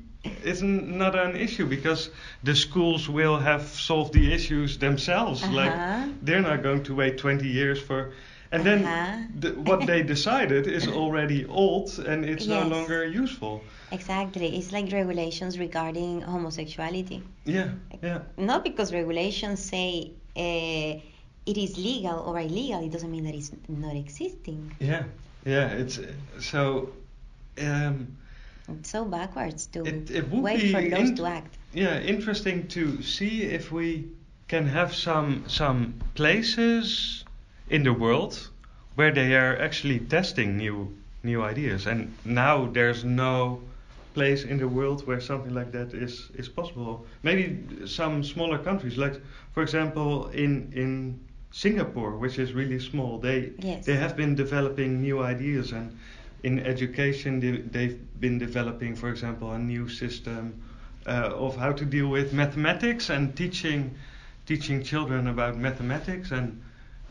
[0.44, 2.10] it's n- not an issue because
[2.44, 5.42] the schools will have solved the issues themselves.
[5.60, 6.08] Like Uh-huh.
[6.22, 8.12] they're not going to wait 20 years for.
[8.52, 9.16] And then Uh-huh.
[9.38, 13.62] the, what they decided is already old and it's no longer useful.
[13.92, 14.56] Exactly.
[14.58, 17.22] It's like regulations regarding homosexuality.
[17.44, 17.68] Yeah,
[18.02, 21.00] yeah, Not because regulations say uh,
[21.46, 24.74] it is legal or illegal, it doesn't mean that it's not existing.
[24.80, 25.04] yeah,
[25.44, 25.68] yeah.
[25.82, 26.00] It's
[26.40, 26.90] so.
[27.60, 28.16] Um,
[28.68, 31.52] It's so backwards to It- it wait for laws in- to act.
[31.74, 34.04] yeah, interesting to see if we
[34.48, 37.24] can have some some places
[37.70, 38.50] in the world
[38.96, 41.86] where they are actually testing new new ideas.
[41.86, 43.60] And now there's no
[44.14, 47.06] place in the world where something like that is is possible.
[47.22, 47.44] Maybe
[47.86, 49.20] some smaller countries, like
[49.54, 51.20] for example in in
[51.52, 53.86] Singapore, which is really small, they Yes.
[53.86, 55.96] they have been developing new ideas and
[56.42, 60.60] in education they, they've been developing, for example, a new system
[61.06, 63.94] uh, of how to deal with mathematics and teaching
[64.46, 66.60] teaching children about mathematics and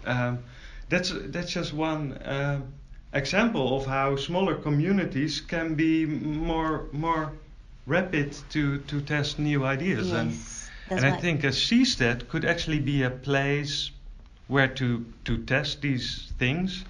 [0.05, 0.43] um,
[0.89, 2.73] that's that's just one um
[3.13, 7.33] example of how smaller communities can be more more
[7.85, 10.71] rapid to to test new ideas and Yes.
[10.87, 13.91] That's and I think a seastead could actually be a place
[14.47, 16.85] where to to test these things,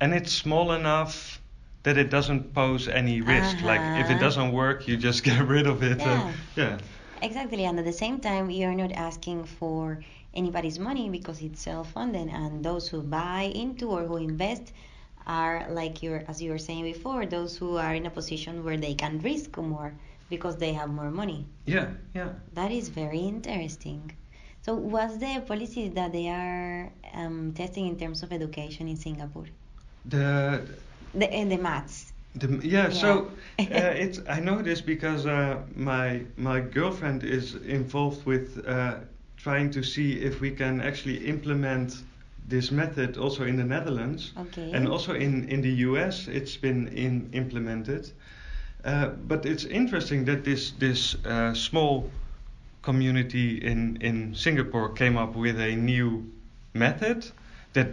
[0.00, 1.40] and it's small enough
[1.82, 3.62] that it doesn't pose any risk.
[3.62, 4.18] Like if it Uh-huh.
[4.18, 6.04] doesn't work, you just get rid of it.
[6.04, 6.06] Yeah.
[6.06, 6.26] And,
[6.56, 6.78] yeah.
[7.22, 10.02] Exactly, and at the same time, you're not asking for
[10.34, 14.72] anybody's money because it's self-funded, and those who buy into or who invest
[15.26, 18.76] are like you're, as you were saying before, those who are in a position where
[18.76, 19.94] they can risk more
[20.28, 21.46] because they have more money.
[21.66, 21.90] Yeah.
[22.14, 22.30] Yeah.
[22.54, 24.12] That is very interesting.
[24.62, 29.46] So, what's the policy that they are um, testing in terms of education in Singapore?
[30.04, 30.66] The
[31.14, 32.12] The, and the maths.
[32.34, 33.30] The, yeah, so
[33.70, 39.00] uh, it's I know this because uh, my my girlfriend is involved with uh,
[39.42, 42.02] trying to see if we can actually implement
[42.48, 44.70] this method also in the Netherlands, Okay.
[44.72, 46.28] and also in in the U.S.
[46.28, 48.10] It's been in, implemented.
[48.84, 52.10] Uh, but it's interesting that this this uh, small
[52.82, 56.24] community in in Singapore came up with a new
[56.74, 57.24] method
[57.72, 57.88] that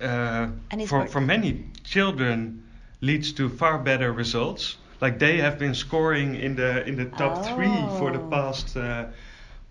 [0.00, 0.48] uh,
[0.86, 2.62] for for many children
[3.00, 4.76] leads to far better results.
[5.00, 8.28] Like they have been scoring in the in the top three for the Oh.
[8.30, 9.04] past uh,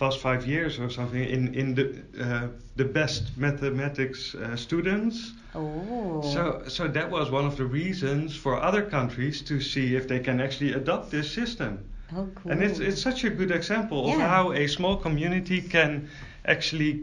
[0.01, 1.85] past five years or something in in the
[2.25, 5.33] uh, the best mathematics uh, students.
[5.53, 6.21] Oh.
[6.33, 10.19] So so that was one of the reasons for other countries to see if they
[10.19, 11.71] can actually adopt this system.
[12.17, 12.51] oh, cool.
[12.51, 16.09] And it's it's such a good example of how a small community can
[16.45, 16.93] actually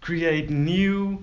[0.00, 1.18] create new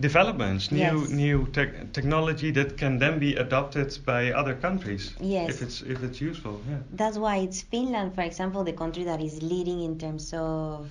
[0.00, 1.10] developments, new Yes.
[1.10, 5.14] new tech technology that can then be adopted by other countries.
[5.20, 5.50] Yes.
[5.50, 6.78] If it's if it's useful, yeah.
[6.92, 10.90] That's why it's Finland, for example, the country that is leading in terms of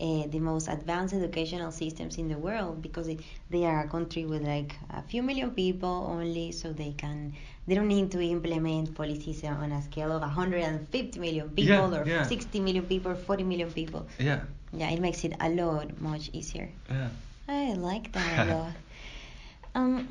[0.00, 3.20] uh, the most advanced educational systems in the world because it,
[3.50, 7.32] they are a country with like a few million people only, so they can
[7.66, 12.04] they don't need to implement policies on a scale of 150 million people Yeah, or
[12.06, 12.22] yeah.
[12.24, 14.06] 60 million people, 40 million people.
[14.18, 14.40] Yeah.
[14.72, 16.68] Yeah, it makes it a lot much easier.
[16.90, 17.08] Yeah.
[17.48, 18.72] I like that a lot.
[19.74, 20.08] Um,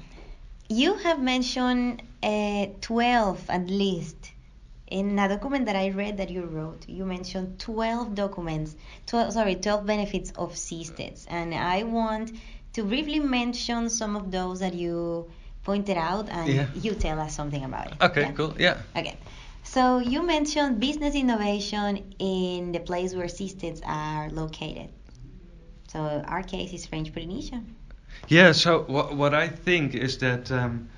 [0.69, 4.31] you have mentioned uh, 12 at least.
[4.87, 8.75] In a document that I read that you wrote, you mentioned 12 documents,
[9.07, 11.25] 12, sorry, 12 benefits of seasteads.
[11.29, 12.33] And I want
[12.73, 15.29] to briefly mention some of those that you
[15.63, 16.67] pointed out and Yeah.
[16.75, 17.93] you tell us something about it.
[18.01, 18.31] Okay, yeah?
[18.33, 18.53] cool.
[18.59, 18.77] Yeah.
[18.95, 19.17] Okay.
[19.63, 24.89] So you mentioned business innovation in the place where seasteads are located.
[25.91, 27.63] So our case is French Polynesia.
[28.27, 30.89] Yeah, so wha- what I think is that um,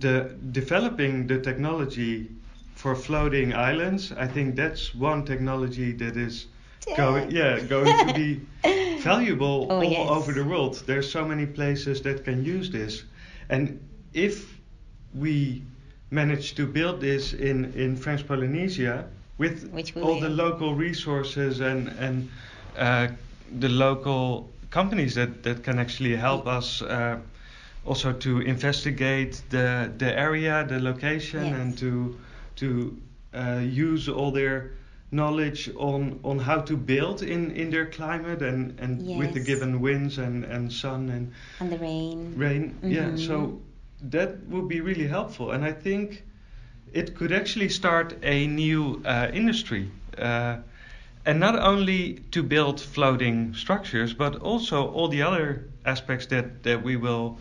[0.00, 2.30] the developing the technology
[2.74, 6.46] for floating islands, I think that's one technology that is
[6.94, 8.46] going yeah going to be
[8.96, 10.10] valuable Oh, all yes.
[10.10, 10.82] over the world.
[10.86, 13.04] There's so many places that can use this,
[13.48, 13.80] and
[14.12, 14.60] if
[15.14, 15.62] we
[16.10, 19.06] manage to build this in in French Polynesia
[19.38, 22.30] with all the local resources and and
[22.76, 23.08] uh,
[23.60, 26.82] the local companies that that can actually help us.
[26.82, 27.18] Uh,
[27.86, 31.60] also to investigate the the area, the location, Yes.
[31.60, 32.16] and to
[32.56, 32.96] to
[33.34, 34.70] uh, use all their
[35.10, 39.80] knowledge on on how to build in in their climate and and with the given
[39.80, 42.32] winds and and sun and And the rain.
[42.36, 42.74] rain.
[42.88, 43.18] Yeah, Mhm.
[43.18, 43.60] so
[44.10, 46.22] that would be really helpful, and I think
[46.92, 49.90] it could actually start a new uh, industry.
[50.18, 50.56] Uh,
[51.26, 56.82] and not only to build floating structures, but also all the other aspects that, that
[56.82, 57.38] we will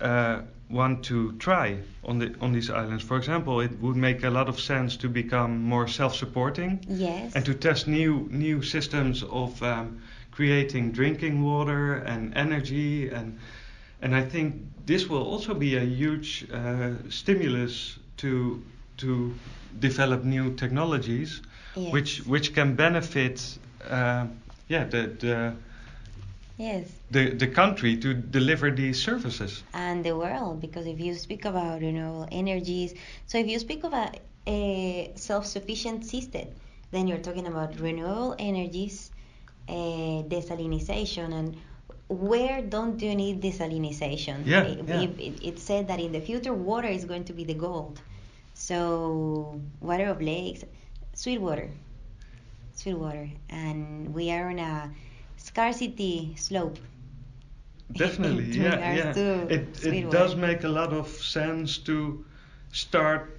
[0.00, 3.04] uh, want to try on the on these islands.
[3.04, 7.34] For example, it would make a lot of sense to become more self-supporting Yes.
[7.34, 13.38] and to test new new systems of um, creating drinking water and energy and
[14.02, 14.54] and I think
[14.86, 18.62] this will also be a huge uh, stimulus to
[18.96, 19.34] to
[19.80, 21.42] develop new technologies
[21.76, 23.58] which which can benefit
[23.90, 24.26] uh,
[24.68, 25.52] yeah the, the
[26.56, 26.88] Yes.
[27.10, 29.62] the the country to deliver these services.
[29.72, 32.94] And the world, because if you speak about renewable energies,
[33.26, 36.46] so if you speak of a, self-sufficient system,
[36.92, 39.10] then you're talking about renewable energies,
[39.68, 39.72] uh,
[40.34, 41.56] desalinization, and
[42.08, 44.46] where don't you need desalinization?
[44.46, 45.02] Yeah, It, yeah.
[45.02, 48.00] it- it said that in the future, water is going to be the gold.
[48.54, 50.64] So water of lakes,
[51.14, 51.70] sweet water,
[53.50, 54.90] and we are on a
[55.36, 56.78] scarcity slope.
[57.96, 59.18] Definitely, yeah, yeah.
[59.48, 62.24] It it does make a lot of sense to
[62.72, 63.38] start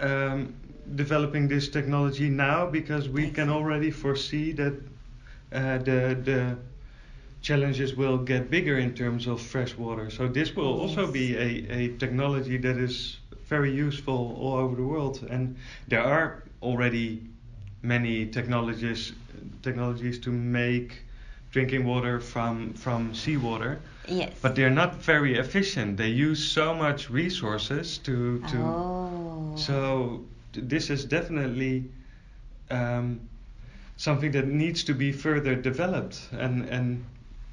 [0.00, 0.54] um,
[0.94, 4.74] developing this technology now because we can already foresee that
[5.52, 6.58] uh, the the
[7.42, 10.10] challenges will get bigger in terms of fresh water.
[10.10, 11.12] So this will also Yes.
[11.12, 11.48] be a,
[11.80, 15.56] a technology that is very useful all over the world, and
[15.88, 17.22] there are already
[17.82, 19.12] many technologies
[19.62, 21.02] technologies to make
[21.50, 24.32] drinking water from from seawater Yes.
[24.40, 29.52] but they're not very efficient they use so much resources to to oh.
[29.56, 31.84] so this is definitely
[32.70, 33.20] um,
[33.96, 37.04] something that needs to be further developed and and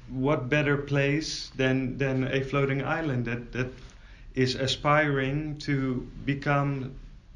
[0.08, 3.68] what better place than than a floating island that that
[4.34, 6.92] is aspiring to become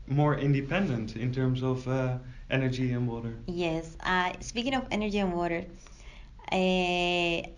[0.08, 2.18] more independent in terms of uh,
[2.50, 3.96] energy and water Yes.
[4.02, 5.64] Uh, speaking of energy and water,
[6.52, 6.54] uh,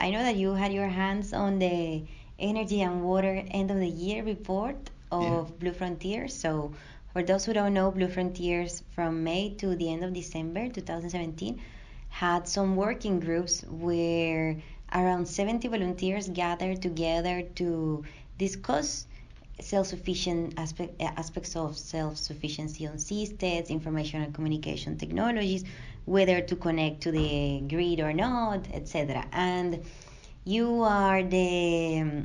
[0.04, 2.02] I know that you had your hands on the
[2.38, 5.56] energy and water end of the year report of Yeah.
[5.58, 6.34] Blue Frontiers.
[6.34, 6.72] So,
[7.12, 11.60] for those who don't know, Blue Frontiers from May to the end of December 2017
[12.08, 14.56] had some working groups where
[14.92, 18.04] around 70 volunteers gathered together to
[18.38, 19.06] discuss
[19.60, 25.64] self-sufficient aspect, aspects of self-sufficiency on seasteads, information and communication technologies,
[26.04, 29.24] whether to connect to the grid or not, etc.
[29.32, 29.82] And
[30.44, 32.24] you are the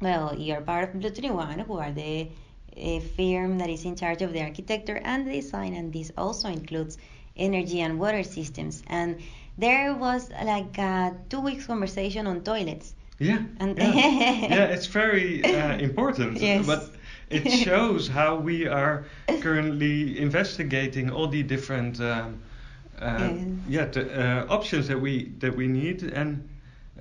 [0.00, 2.28] well, you're part of Blue 21, who are the
[2.76, 6.48] uh, firm that is in charge of the architecture and the design, and this also
[6.48, 6.96] includes
[7.36, 8.82] energy and water systems.
[8.86, 9.20] And
[9.58, 12.94] there was like a two weeks conversation on toilets.
[13.20, 13.42] Yeah.
[13.60, 13.94] And yeah.
[13.94, 16.40] yeah, it's very uh, important.
[16.40, 16.66] Yes.
[16.66, 16.90] But
[17.28, 19.04] it shows how we are
[19.40, 22.40] currently investigating all the different um,
[22.98, 23.32] uh,
[23.68, 26.48] yeah, the, uh, options that we that we need and.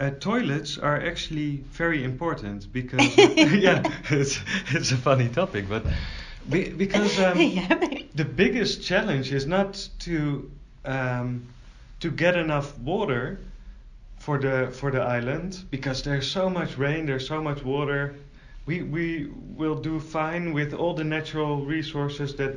[0.02, 4.40] Uh, toilets are actually very important because yeah, it's
[4.72, 5.84] it's a funny topic, but
[6.50, 7.38] be, because um,
[8.16, 10.50] the biggest challenge is not to
[10.86, 11.44] um,
[12.00, 13.40] to get enough water
[14.30, 18.14] for the for the island because there's so much rain, there's so much water.
[18.68, 22.54] We we will do fine with all the natural resources that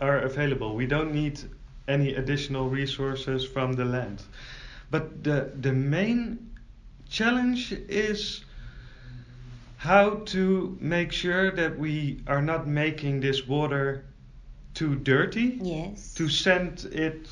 [0.00, 0.74] are available.
[0.74, 1.38] We don't need
[1.88, 4.22] any additional resources from the land.
[4.90, 6.38] But the the main
[7.10, 8.42] challenge is
[9.76, 14.04] how to make sure that we are not making this water
[14.72, 17.28] too dirty yes to send it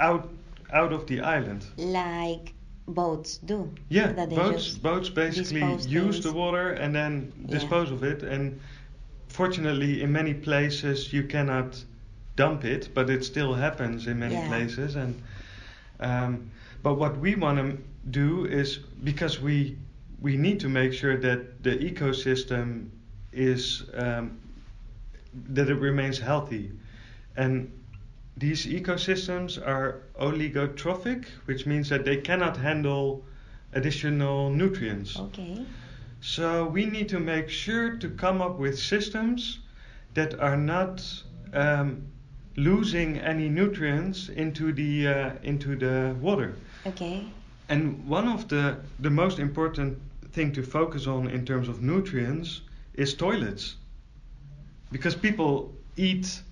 [0.00, 0.28] out
[0.72, 2.57] out of the island like
[2.88, 6.22] boats do yeah that boats boats basically use things.
[6.22, 7.48] the water and then Yeah.
[7.48, 8.60] dispose of it and
[9.28, 11.84] fortunately in many places you cannot
[12.36, 14.46] dump it but it still happens in many Yeah.
[14.48, 15.22] places and
[16.00, 16.50] um,
[16.82, 17.78] but what we want to
[18.10, 19.76] do is because we
[20.20, 22.88] we need to make sure that the ecosystem
[23.32, 24.38] is um,
[25.32, 26.72] that it remains healthy
[27.36, 27.70] and
[28.38, 33.24] these ecosystems are oligotrophic which means that they cannot handle
[33.72, 35.18] additional nutrients.
[35.18, 35.64] Okay.
[36.20, 39.60] So we need to make sure to come up with systems
[40.14, 41.04] that are not
[41.52, 42.06] um,
[42.56, 46.54] losing any nutrients into the uh, into the water.
[46.86, 47.24] okay.
[47.68, 49.98] And one of the the most important
[50.32, 52.62] thing to focus on in terms of nutrients
[52.94, 53.76] is toilets,
[54.90, 56.42] because people eat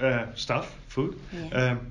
[0.00, 1.18] uh, stuff, food,
[1.52, 1.90] um,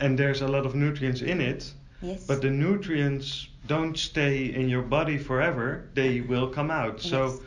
[0.00, 1.72] and there's a lot of nutrients in it.
[2.02, 7.00] yes But the nutrients don't stay in your body forever, they will come out.
[7.00, 7.40] So, Yes.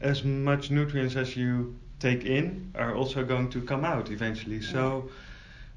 [0.00, 4.60] as much nutrients as you take in are also going to come out eventually.
[4.62, 5.10] So,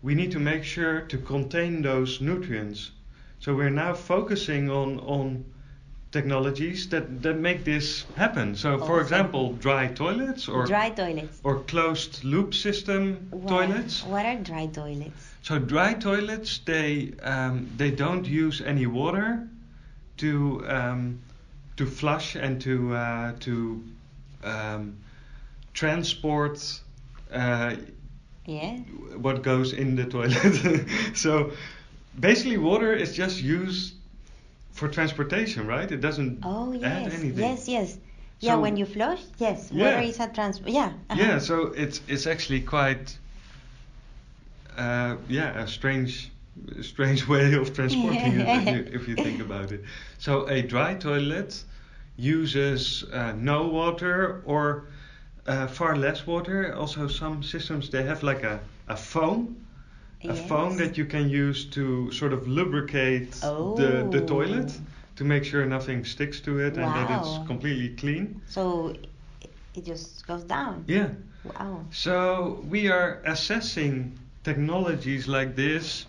[0.02, 2.92] we need to make sure to contain those nutrients.
[3.40, 5.44] So, we're now focusing on, on
[6.12, 8.56] technologies that, that make this happen.
[8.56, 14.04] So, for example, dry toilets or, dry toilets or closed loop system What- toilets.
[14.04, 19.48] what are dry toilets So dry toilets, they um, they don't use any water
[20.18, 21.20] to um,
[21.78, 23.84] to flush and to uh, to
[24.44, 24.98] um,
[25.74, 26.82] transport
[27.34, 27.76] uh,
[28.46, 28.78] yeah
[29.18, 30.86] what goes in the toilet.
[31.16, 31.52] so
[32.20, 33.96] basically, water is just used
[34.82, 35.90] for transportation, right?
[35.92, 37.44] It doesn't oh add yes anything.
[37.48, 37.98] yes yes
[38.40, 39.84] yeah when you flush yes Yeah.
[39.86, 41.22] water is a trans yeah uh-huh.
[41.24, 43.06] Yeah, so it's it's actually quite
[44.78, 46.32] uh, yeah a strange
[46.82, 49.82] strange way of transporting it if you, if you think about it.
[50.18, 51.64] So a dry toilet
[52.18, 54.86] uses uh, no water or
[55.48, 56.74] uh, far less water.
[56.76, 59.56] Also, some systems they have like a, a foam.
[60.30, 64.26] A foam that you can use to sort of lubricate the, the Oh.
[64.28, 64.80] toilet
[65.16, 68.42] to make sure nothing sticks to it and that it's completely clean.
[68.46, 69.08] so it-
[69.74, 71.10] it just goes down Yeah.
[71.44, 76.06] wow So we are assessing technologies like this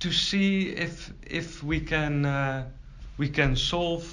[0.00, 2.64] to see if if we can uh,
[3.18, 4.04] we can solve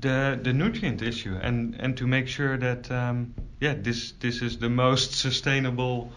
[0.00, 4.58] the the nutrient issue and and to make sure that um, yeah this this is
[4.58, 6.12] the most sustainable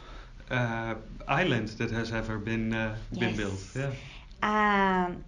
[0.52, 0.96] uh,
[1.28, 3.38] island that has ever been uh, been Yes.
[3.38, 3.62] built.
[3.76, 3.92] Yeah.
[4.42, 5.24] um,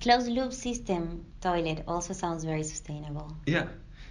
[0.00, 3.66] closed loop system toilet also sounds very sustainable Yeah,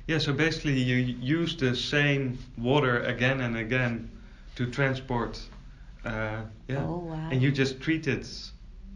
[0.07, 0.17] yeah.
[0.19, 4.09] So basically, you use the same water again and again
[4.55, 5.41] to transport.
[6.05, 7.29] Uh, yeah, Oh, wow.
[7.29, 8.27] and you just treat it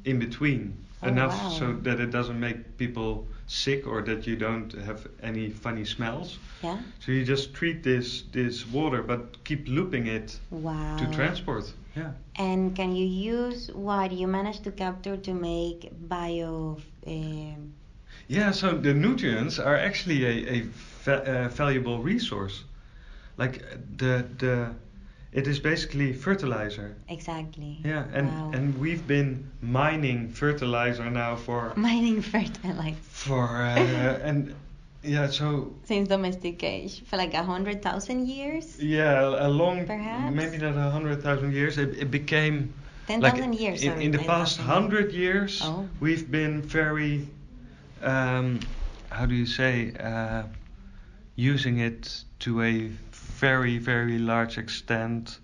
[0.06, 1.50] in between Oh, enough wow.
[1.50, 6.40] so that it doesn't make people sick or that you don't have any funny smells.
[6.62, 11.74] yeah So you just treat this this water, but keep looping it wow to transport.
[11.96, 12.12] Yeah.
[12.38, 16.78] And can you use what you managed to capture to make bio?
[17.08, 17.74] Um,
[18.28, 20.62] Yeah, so the nutrients are actually a, a
[21.04, 22.64] va- uh, valuable resource.
[23.38, 24.76] Like uh, the the
[25.36, 26.96] it is basically fertilizer.
[27.10, 27.78] Exactly.
[27.84, 28.52] Yeah, and Wow.
[28.56, 34.56] and we've been mining fertilizer now for Mining fertilizer for uh, and
[35.04, 40.34] yeah, so since domestication for like a hundred thousand years, yeah, a, long Perhaps?
[40.34, 41.78] maybe not a hundred thousand years.
[41.78, 42.74] It, it became
[43.06, 43.84] ten like thousand years.
[43.84, 45.62] in, sorry, in the past hundred years.
[45.62, 45.86] Oh.
[46.00, 47.28] We've been very,
[48.02, 48.62] um,
[49.12, 50.44] how do you say, uh,
[51.36, 52.90] using it to a
[53.40, 55.40] very very large extent.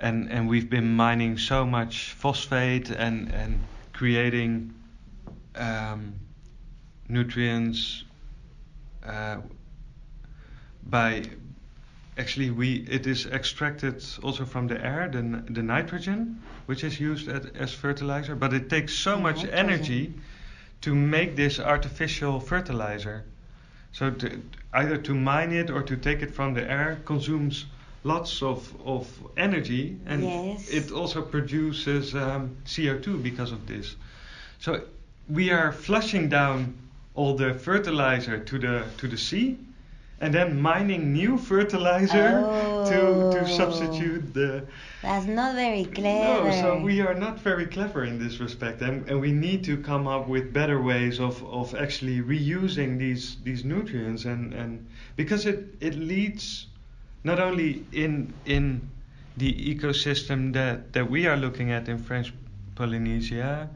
[0.00, 3.60] And, and we've been mining so much phosphate and, and
[3.92, 4.74] creating
[5.54, 6.14] um,
[7.08, 8.04] nutrients
[9.06, 9.36] uh,
[10.86, 11.22] by
[12.16, 17.28] actually we it is extracted also from the air the, the nitrogen which is used
[17.28, 20.14] at, as fertilizer but it takes so much energy
[20.80, 23.24] to make this artificial fertilizer
[23.94, 24.42] so to,
[24.74, 27.64] either to mine it or to take it from the air consumes
[28.02, 29.08] lots of, of
[29.38, 30.68] energy and Yes.
[30.68, 33.96] it also produces um, CO2 because of this
[34.58, 34.82] so
[35.28, 36.74] we are flushing down
[37.14, 39.56] all the fertilizer to the to the sea
[40.24, 42.28] and then mining new fertilizer
[42.90, 42.98] to
[43.34, 43.56] to Oh.
[43.60, 44.50] substitute the
[45.02, 46.44] That's not very clever.
[46.48, 49.74] no so we are not very clever in this respect and, and we need to
[49.90, 54.70] come up with better ways of, of actually reusing these these nutrients and, and
[55.20, 56.66] because it it leads
[57.30, 58.12] not only in
[58.46, 58.64] in
[59.36, 62.32] the ecosystem that, that we are looking at in French
[62.76, 63.68] Polynesia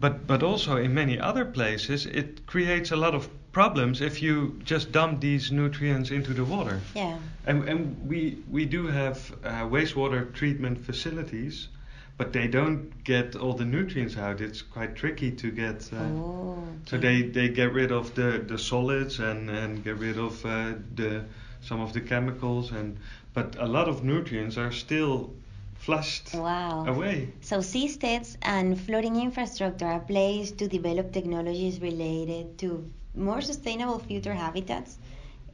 [0.00, 4.58] but but also in many other places it creates a lot of problems if you
[4.64, 7.18] just dump these nutrients into the water Yeah.
[7.46, 11.68] and, and we we do have uh, wastewater treatment facilities
[12.16, 16.64] but they don't get all the nutrients out it's quite tricky to get uh, oh.
[16.86, 20.72] so they, they get rid of the, the solids and, and get rid of uh,
[20.94, 21.24] the
[21.60, 22.96] some of the chemicals and
[23.34, 25.30] but a lot of nutrients are still
[25.74, 26.84] flushed Wow.
[26.86, 33.98] away So seasteads and floating infrastructure are placed to develop technologies related to more sustainable
[33.98, 34.98] future habitats.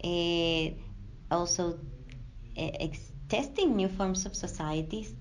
[0.05, 0.73] eh,
[1.31, 1.79] also,
[2.57, 5.15] eh, ex- testing new forms of societies,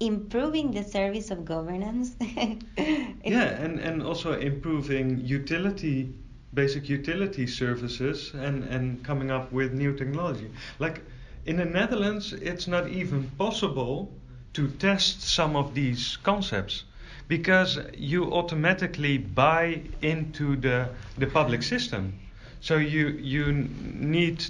[0.00, 2.16] improving the service of governance.
[3.24, 6.14] yeah and, and also improving utility
[6.54, 11.02] basic utility services and, and coming up with new technology like
[11.46, 14.12] in the netherlands it's not even possible
[14.52, 16.84] to test some of these concepts
[17.28, 20.88] because you automatically buy into the,
[21.18, 22.12] the public system.
[22.60, 24.44] So you you need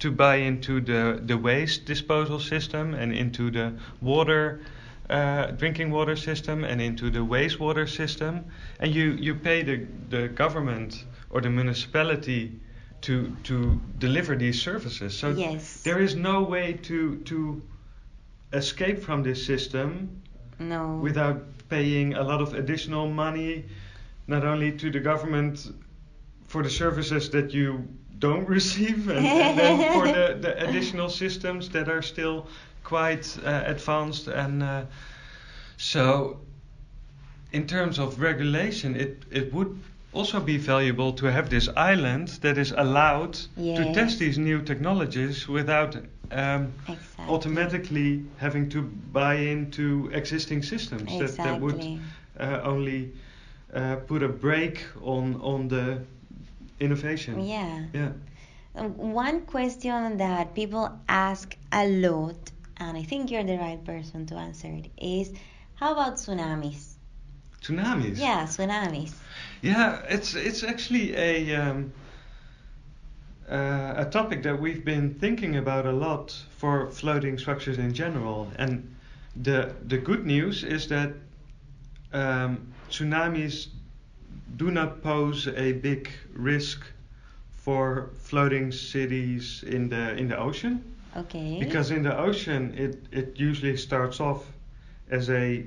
[0.00, 4.60] to buy into the, the waste disposal system and into the water
[5.10, 8.44] uh, drinking water system and into the wastewater system.
[8.78, 12.52] And you, you pay the, the government or the municipality
[13.00, 15.16] to to deliver these services.
[15.16, 15.82] So Yes.
[15.84, 17.62] there is no way to to
[18.52, 20.22] escape from this system
[20.58, 20.98] no.
[21.02, 23.64] without paying a lot of additional money,
[24.26, 25.72] not only to the government
[26.46, 27.86] for the services that you
[28.18, 32.46] don't receive, and, and then for the, the additional systems that are still
[32.84, 34.28] quite uh, advanced.
[34.28, 34.84] And uh,
[35.76, 36.40] so,
[37.52, 39.78] in terms of regulation, it, it would
[40.12, 45.46] also be valuable to have this island that is allowed to test these new technologies
[45.46, 45.96] without
[46.32, 47.24] um, Exactly.
[47.34, 52.00] automatically having to buy into existing systems that, that would
[52.38, 53.12] uh, only
[53.74, 56.02] uh, put a brake on on the
[56.80, 57.44] innovation.
[57.46, 57.84] Yeah.
[57.92, 58.12] Yeah.
[58.74, 64.34] One question that people ask a lot, and I think you're the right person to
[64.36, 65.32] answer it, is
[65.74, 66.94] how about tsunamis?
[67.60, 68.18] Tsunamis.
[68.18, 69.12] Yeah, tsunamis.
[69.62, 71.92] Yeah, it's it's actually a um,
[73.50, 78.50] uh, a topic that we've been thinking about a lot for floating structures in general.
[78.56, 78.94] And
[79.36, 81.12] the the good news is that
[82.12, 83.68] um, tsunamis
[84.56, 86.82] do not pose a big risk
[87.52, 90.82] for floating cities in the in the ocean.
[91.16, 91.58] Okay.
[91.58, 94.44] Because in the ocean, it, it usually starts off
[95.10, 95.64] as a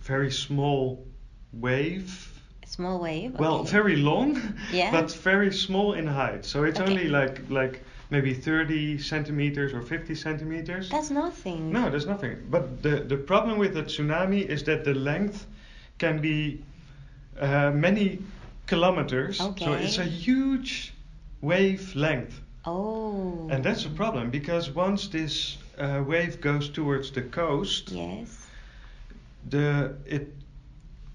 [0.00, 1.06] very small
[1.52, 2.29] wave.
[2.70, 3.36] Small wave.
[3.36, 4.40] Well, very long,
[4.72, 4.92] Yeah.
[4.92, 6.44] but very small in height.
[6.44, 6.88] So it's Okay.
[6.88, 10.88] only like like maybe 30 centimeters or 50 centimeters.
[10.88, 11.72] That's nothing.
[11.72, 12.36] No, there's nothing.
[12.48, 15.46] But the, the problem with the tsunami is that the length
[15.98, 16.62] can be
[17.40, 18.18] uh, many
[18.66, 19.40] kilometers.
[19.40, 19.64] Okay.
[19.64, 20.92] So it's a huge
[21.40, 22.40] wave length.
[22.64, 23.48] Oh.
[23.50, 28.38] And that's a problem because once this uh, wave goes towards the coast, Yes.
[29.48, 30.32] the it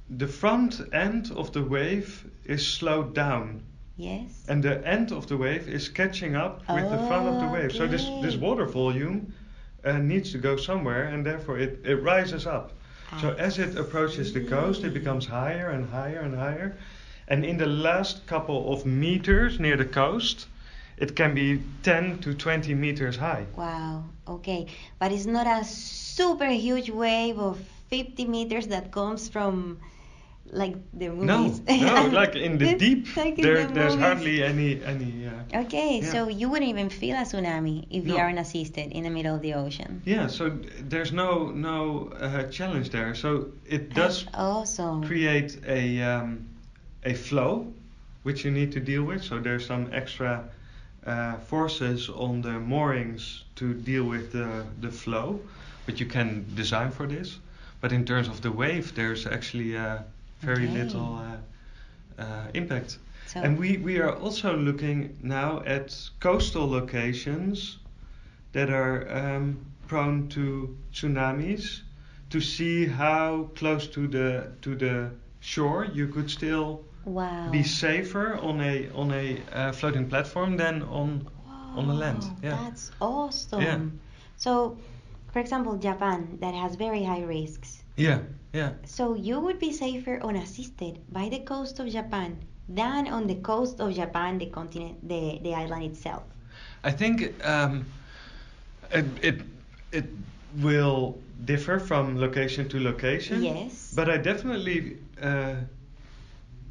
[0.10, 3.64] the front end of the wave is slowed down,
[3.98, 4.46] Yes.
[4.48, 7.72] and the end of the wave is catching up with the front of the wave.
[7.72, 9.34] So this this water volume
[9.84, 12.72] uh, needs to go somewhere, and therefore it, it rises up.
[13.22, 16.76] So as it approaches the coast, it becomes higher and higher and higher.
[17.28, 20.48] And in the last couple of meters near the coast,
[20.98, 23.46] it can be 10 to 20 meters high.
[23.56, 24.04] Wow.
[24.28, 24.68] Okay,
[25.00, 27.58] but it's not a super huge wave of
[27.90, 29.80] 50 meters that comes from
[30.52, 31.62] like the movies.
[31.68, 35.28] no, no, like in the deep, like in there, the there's hardly any any.
[35.28, 36.12] Uh, Okay, Yeah.
[36.12, 39.10] so you wouldn't even feel a tsunami if you are on a seastead in the
[39.10, 40.02] middle of the ocean.
[40.06, 40.50] yeah, so
[40.90, 43.16] there's no no uh, challenge there.
[43.16, 45.04] So it does That's awesome.
[45.04, 46.48] create a um,
[47.04, 47.68] a flow,
[48.24, 49.24] which you need to deal with.
[49.24, 50.44] So there's some extra
[51.06, 55.40] uh, forces on the moorings to deal with the the flow,
[55.86, 57.40] but you can design for this.
[57.82, 60.00] But in terms of the wave, there's actually uh,
[60.42, 60.84] very Okay.
[60.84, 61.20] little
[62.18, 62.98] uh, uh, impact.
[63.28, 67.78] So, And we, we are also looking now at coastal locations
[68.54, 69.58] that are um,
[69.88, 71.82] prone to tsunamis
[72.30, 77.50] to see how close to the to the shore you could still wow.
[77.52, 81.28] be safer on a on a uh, floating platform than on
[81.76, 82.58] on the land, yeah.
[82.64, 83.62] That's awesome.
[83.62, 83.80] Yeah.
[84.38, 84.78] So,
[85.32, 87.84] for example, Japan that has very high risks.
[87.98, 88.20] Yeah
[88.54, 93.08] yeah So you would be safer on a seastead by the coast of Japan than
[93.08, 96.24] on the coast of Japan, the continent, the, the island itself.
[96.84, 97.86] I think um,
[98.92, 99.42] it, it
[99.92, 100.06] it
[100.54, 103.52] will differ from location to location.
[103.52, 103.94] Yes.
[103.94, 105.56] But I definitely uh,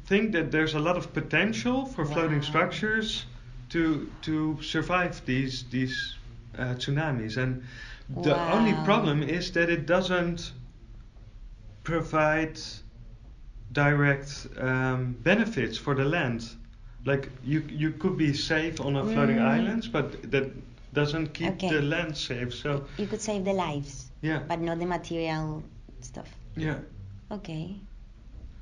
[0.05, 2.41] think that there's a lot of potential for floating Wow.
[2.41, 3.27] structures
[3.69, 6.17] to to survive these these
[6.57, 7.37] uh, tsunamis.
[7.37, 7.63] And
[8.09, 10.53] the only problem is that it doesn't
[11.85, 12.59] provide
[13.71, 16.47] direct um, benefits for the land.
[17.05, 19.47] Like you you could be safe on a floating Mm.
[19.57, 20.51] islands, but that
[20.93, 21.69] doesn't keep Okay.
[21.69, 22.53] the land safe.
[22.53, 25.63] So you could save the lives, yeah, but not the material
[26.01, 26.29] stuff.
[26.55, 26.79] yeah.
[27.31, 27.81] Okay.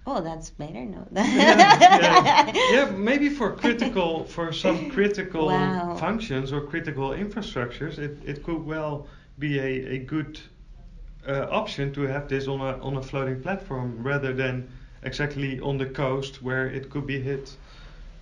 [0.05, 0.85] Oh, that's better.
[0.85, 1.07] No.
[1.31, 2.53] yeah, yeah.
[2.67, 5.95] Yeah, maybe for critical, for some critical Wow.
[5.95, 9.07] functions or critical infrastructures, it, it could well
[9.39, 10.39] be a, a good
[11.27, 14.67] uh, option to have this on a on a floating platform rather than
[15.03, 17.55] exactly on the coast where it could be hit.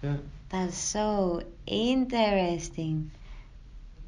[0.03, 0.17] Yeah.
[0.49, 3.11] That's so interesting.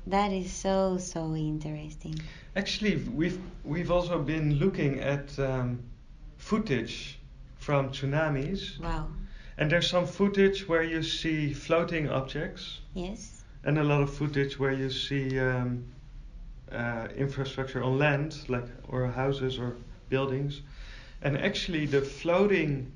[0.07, 2.15] That is so so interesting.
[2.55, 5.79] Actually, we've we've also been looking at um,
[6.37, 7.19] footage
[7.57, 9.07] from tsunamis, Wow.
[9.57, 12.81] and there's some footage where you see floating objects.
[12.93, 13.43] Yes.
[13.65, 15.85] and a lot of footage where you see um,
[16.73, 19.77] uh, infrastructure on land, like or houses or
[20.09, 20.61] buildings,
[21.21, 22.91] and actually the floating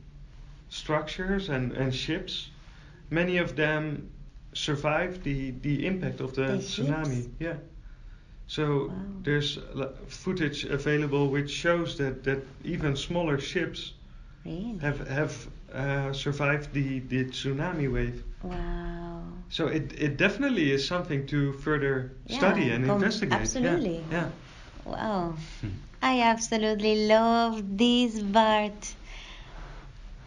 [0.70, 2.50] structures and, and ships,
[3.10, 4.10] many of them
[4.54, 7.16] survive the, the impact of the, The tsunami.
[7.16, 7.28] ships?
[7.40, 7.56] Yeah.
[8.48, 8.96] So Wow.
[9.24, 9.60] there's
[10.08, 13.94] footage available which shows that, that even smaller ships
[14.48, 14.78] Really.
[14.82, 18.24] have have uh, survived the, the tsunami wave.
[18.44, 19.24] Wow.
[19.50, 23.32] So it, it definitely is something to further study and com- investigate.
[23.32, 24.04] Yeah, absolutely.
[24.10, 24.30] Yeah.
[24.86, 25.36] Wow.
[25.62, 25.68] Hmm.
[26.02, 28.96] I absolutely love this part.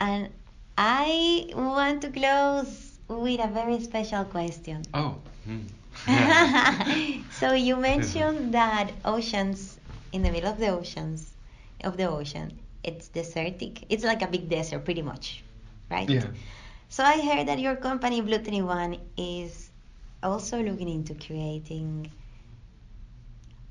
[0.01, 0.31] And
[0.77, 4.83] I want to close with a very special question.
[4.93, 5.17] Oh.
[5.45, 5.61] hmm.
[6.09, 7.23] Yeah.
[7.31, 9.79] so you mentioned that oceans
[10.13, 11.33] in the middle of the oceans
[11.85, 15.43] of the ocean it's desertic it's like a big desert pretty much
[15.91, 16.27] right yeah.
[16.89, 19.71] so i heard that your company blue 21 is
[20.23, 22.11] also looking into creating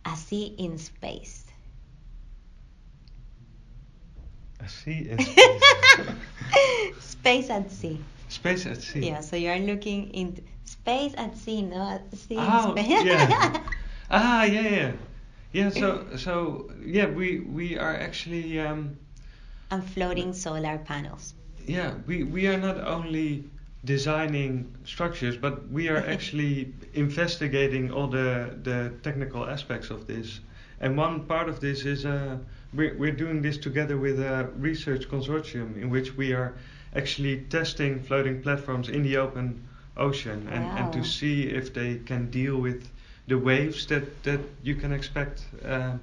[0.06, 1.46] a sea in space
[4.62, 5.62] A sea in space.
[7.00, 9.08] space at sea space at sea.
[9.08, 13.62] yeah so you're looking into space at sea not sea Oh, in space yeah.
[14.12, 14.92] Ah, yeah, yeah.
[15.52, 18.98] Yeah, so so yeah, we we are actually um,
[19.72, 21.34] and floating solar panels
[21.70, 23.44] yeah, we we are not only
[23.86, 30.40] designing structures, but we are actually investigating all the the technical aspects of this.
[30.82, 32.38] And one part of this is uh,
[32.74, 36.56] we're we're doing this together with a research consortium in which we are
[36.96, 42.32] actually testing floating platforms in the open ocean and, and to see if they can
[42.32, 42.90] deal with
[43.30, 45.46] the waves that that you can expect.
[45.66, 46.00] Um,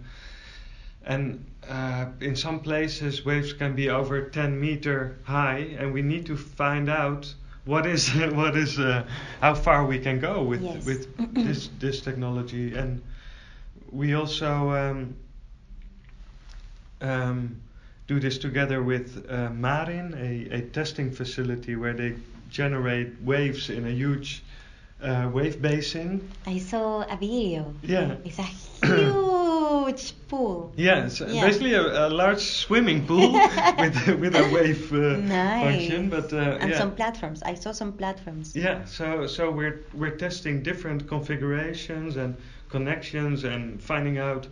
[1.04, 6.26] and uh, in some places waves can be over 10 meter high and we need
[6.26, 7.32] to find out
[7.64, 9.04] what is what is uh,
[9.40, 10.84] how far we can go with Yes.
[10.86, 13.00] with this this technology and
[13.92, 15.14] we also um,
[17.00, 17.56] um,
[18.08, 22.14] do this together with uh, Marin a, a testing facility where they
[22.50, 24.42] generate waves in a huge
[25.02, 27.74] uh, wave basin I saw a video.
[27.82, 28.16] Yeah.
[28.24, 28.42] It's a
[28.86, 30.72] huge pool.
[30.76, 31.46] Yeah, it's Yeah.
[31.46, 33.32] basically a, a large swimming pool
[33.78, 35.64] with with a wave uh, Nice.
[35.64, 36.08] function.
[36.10, 36.78] But uh, and yeah.
[36.78, 37.42] some platforms.
[37.42, 38.54] I saw some platforms.
[38.56, 42.36] Yeah, so so we're we're testing different configurations and
[42.70, 44.48] connections and finding out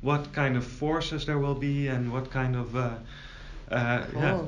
[0.00, 2.80] what kind of forces there will be and what kind of uh,
[3.70, 4.40] uh, yeah,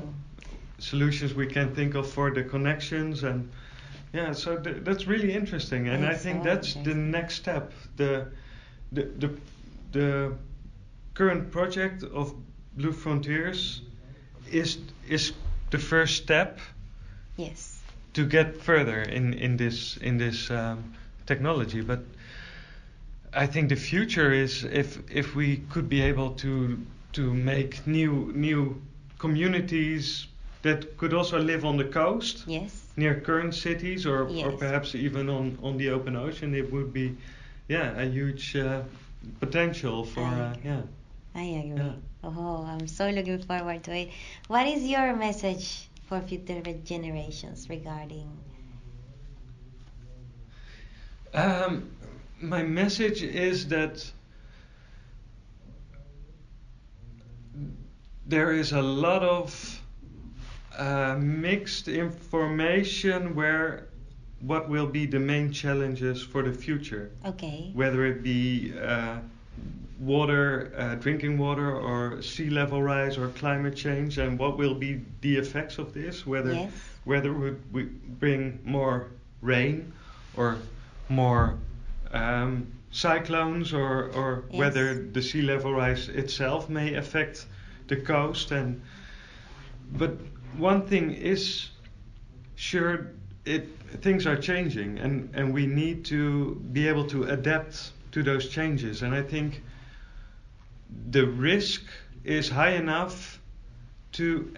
[0.79, 3.49] solutions we can think of for the connections and
[4.13, 7.71] yeah, so th- that's really interesting and I think that's the next step.
[7.97, 8.27] The
[8.91, 9.29] the the
[9.91, 10.33] the
[11.13, 12.33] current project of
[12.77, 13.81] Blue Frontiers
[14.51, 14.77] is
[15.09, 15.33] is
[15.69, 16.59] the first step
[17.37, 17.79] Yes.
[18.13, 20.93] to get further in in this in this um,
[21.25, 21.81] technology.
[21.81, 21.99] But
[23.33, 26.77] I think the future is if if we could be able to
[27.13, 28.81] to make new new
[29.19, 30.27] communities
[30.61, 32.80] that could also live on the coast Yes.
[32.95, 36.53] Near current cities or or perhaps even on on the open ocean.
[36.55, 37.17] It would be
[37.67, 38.83] yeah a huge uh,
[39.39, 40.81] potential for uh, yeah.
[41.35, 41.77] I agree.
[41.77, 41.93] Yeah.
[42.23, 44.09] Oh, I'm so looking forward to it.
[44.47, 48.29] What is your message for future generations regarding?
[51.33, 51.91] Um,
[52.41, 54.11] my message is that
[58.25, 59.80] there is a lot of
[60.77, 63.87] uh, mixed information where
[64.41, 67.69] what will be the main challenges for the future, Okay.
[67.73, 69.17] whether it be uh,
[69.99, 75.01] water, uh, drinking water, or sea level rise or climate change, and what will be
[75.21, 76.71] the effects of this, whether Yes.
[77.03, 79.07] whether would we bring more
[79.41, 79.91] rain
[80.35, 80.57] or
[81.09, 81.57] more
[82.11, 84.57] um, cyclones or, or Yes.
[84.59, 87.45] whether the sea level rise itself may affect
[87.87, 88.81] the coast and
[89.93, 90.17] but
[90.57, 91.69] one thing is
[92.55, 93.07] sure
[93.45, 93.67] it
[94.01, 99.01] things are changing and, and we need to be able to adapt to those changes
[99.01, 99.61] and I think
[101.09, 101.81] the risk
[102.23, 103.39] is high enough
[104.13, 104.53] to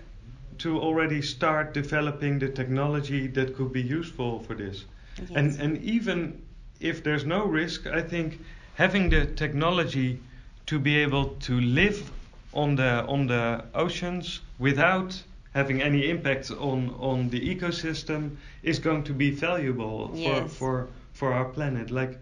[0.60, 4.86] to already start developing the technology that could be useful for this.
[5.18, 5.30] Yes.
[5.36, 6.42] And and even
[6.80, 8.40] if there's no risk, I think
[8.76, 10.20] having the technology
[10.66, 12.12] to be able to live
[12.54, 15.22] on the on the oceans without
[15.54, 21.34] having any impact on on the ecosystem is going to be valuable for for for
[21.34, 21.92] our planet.
[21.92, 22.20] Like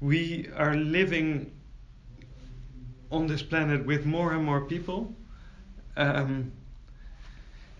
[0.00, 1.50] we are living
[3.10, 5.14] on this planet with more and more people.
[5.96, 6.52] Um,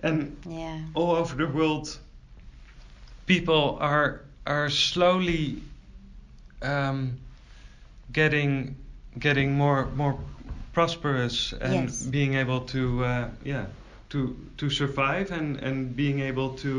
[0.02, 0.78] and yeah.
[0.94, 1.98] all over the world,
[3.26, 5.62] people are are slowly
[6.62, 7.18] um,
[8.12, 8.76] getting
[9.18, 10.18] getting more more
[10.72, 12.02] prosperous and Yes.
[12.02, 13.66] being able to uh, yeah
[14.14, 16.72] to to survive and and being able to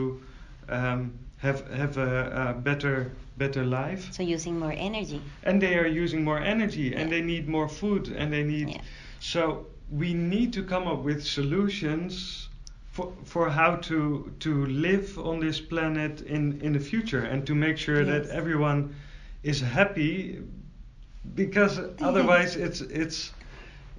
[0.69, 5.21] um, have have a, a better better life So using more energy.
[5.43, 8.81] and they are using more energy and they need more food and they need Yeah.
[9.19, 12.49] so we need to come up with solutions
[12.91, 17.55] for for how to to live on this planet in in the future and to
[17.55, 18.07] make sure Yes.
[18.27, 18.95] that everyone
[19.43, 20.39] is happy
[21.35, 23.33] because otherwise it's it's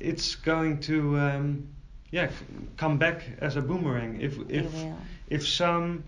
[0.01, 1.69] it's going to um,
[2.11, 2.31] yeah
[2.77, 4.73] come back as a boomerang if if
[5.29, 6.05] if some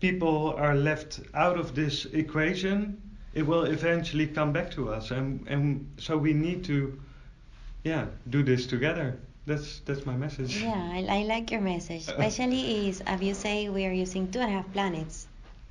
[0.00, 3.00] people are left out of this equation,
[3.32, 5.64] it will eventually come back to us, and and
[5.98, 6.76] so we need to,
[7.84, 9.16] yeah, do this together.
[9.46, 10.62] That's that's my message.
[10.62, 12.02] Yeah, I, I like your message.
[12.08, 15.26] Especially is, as you say, we are using two and a half planets.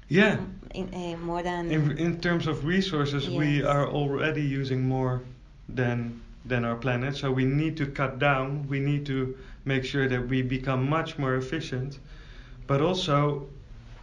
[0.09, 0.37] Yeah.
[0.73, 1.71] In, uh, more than.
[1.71, 5.21] In in terms of resources, we are already using more
[5.69, 8.67] than than our planet, so we need to cut down.
[8.67, 11.99] We need to make sure that we become much more efficient,
[12.67, 13.49] but also.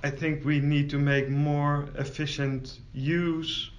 [0.02, 3.70] I think we need to make more efficient use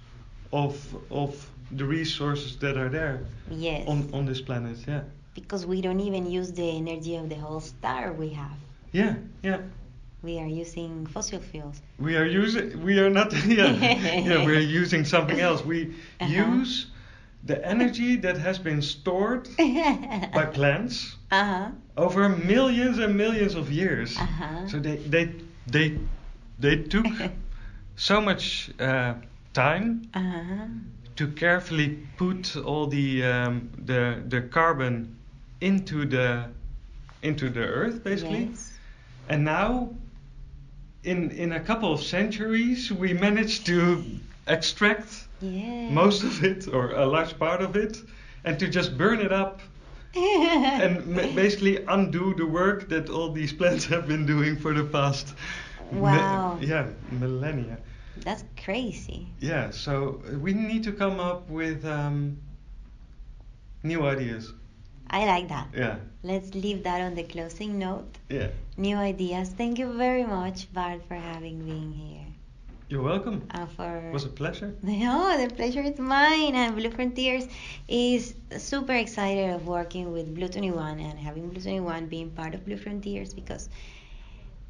[0.52, 0.74] of
[1.10, 3.88] of the resources that are there yes.
[3.88, 4.78] on on this planet.
[4.86, 5.02] Yeah,
[5.34, 8.58] because we don't even use the energy of the whole star we have.
[8.92, 9.60] yeah, yeah.
[10.22, 11.82] We are using fossil fuels.
[11.98, 12.82] We are using.
[12.82, 13.32] We are not.
[13.46, 13.72] Yeah,
[14.24, 14.44] yeah.
[14.44, 15.64] We're using something else.
[15.64, 16.56] We Uh-huh.
[16.56, 16.91] use
[17.42, 19.48] the energy that has been stored
[20.32, 21.70] by plants Uh huh.
[21.96, 24.16] over millions and millions of years.
[24.20, 24.68] Uh huh.
[24.68, 25.32] So they they
[25.66, 25.98] they
[26.58, 27.06] they took
[27.96, 29.14] so much uh,
[29.52, 30.66] time Uh huh.
[31.16, 35.16] to carefully put all the um, the the carbon
[35.60, 36.50] into the
[37.22, 38.78] into the earth basically Yes.
[39.28, 39.90] and now
[41.04, 44.04] in in a couple of centuries we managed to
[44.46, 45.90] extract Yeah.
[45.90, 47.98] most of it or a large part of it
[48.44, 49.60] and to just burn it up
[50.14, 55.34] and basically undo the work that all these plants have been doing for the past
[55.92, 56.58] Wow.
[56.60, 57.76] yeah millennia
[58.24, 59.26] That's crazy.
[59.40, 62.38] yeah so uh, we need to come up with um,
[63.82, 64.52] new ideas.
[65.10, 65.68] I like that.
[65.74, 68.16] Yeah, Let's leave that on the closing note.
[68.30, 68.48] yeah.
[68.78, 69.50] New ideas.
[69.50, 72.26] Thank you very much, Bart, for having been here.
[72.92, 73.48] You're welcome.
[73.52, 74.74] And for It was a pleasure.
[74.82, 76.54] No, the pleasure is mine.
[76.54, 77.48] And Blue Frontiers
[77.88, 82.66] is super excited of working with Blue 21 and having Blue 21 being part of
[82.66, 83.70] Blue Frontiers because,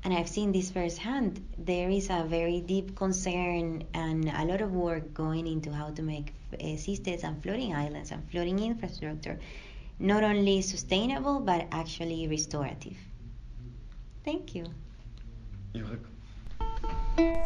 [0.05, 4.73] and I've seen this firsthand, there is a very deep concern and a lot of
[4.73, 9.41] work going into how to make uh, seasteads and floating islands and floating infrastructure
[9.99, 12.99] not only sustainable but actually restorative.
[14.25, 14.67] Thank you.
[15.75, 16.12] You're welcome.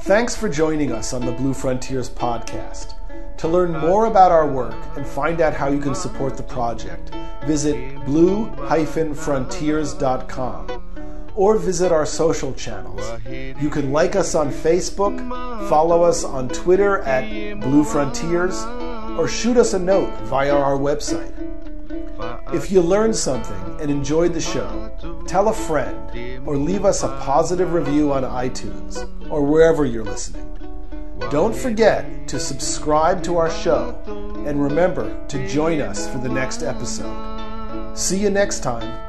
[0.02, 2.94] Thanks for joining us on the Blue Frontiers podcast.
[3.38, 7.14] To learn more about our work and find out how you can support the project,
[7.44, 10.82] visit blue-frontiers.com
[11.34, 13.02] or visit our social channels.
[13.28, 15.18] You can like us on Facebook,
[15.68, 18.64] follow us on Twitter at Blue Frontiers,
[19.18, 21.35] or shoot us a note via our website.
[22.52, 24.90] If you learned something and enjoyed the show,
[25.26, 28.96] tell a friend or leave us a positive review on iTunes
[29.30, 30.44] or wherever you're listening.
[31.30, 33.98] Don't forget to subscribe to our show
[34.46, 37.94] and remember to join us for the next episode.
[37.94, 39.05] See you next time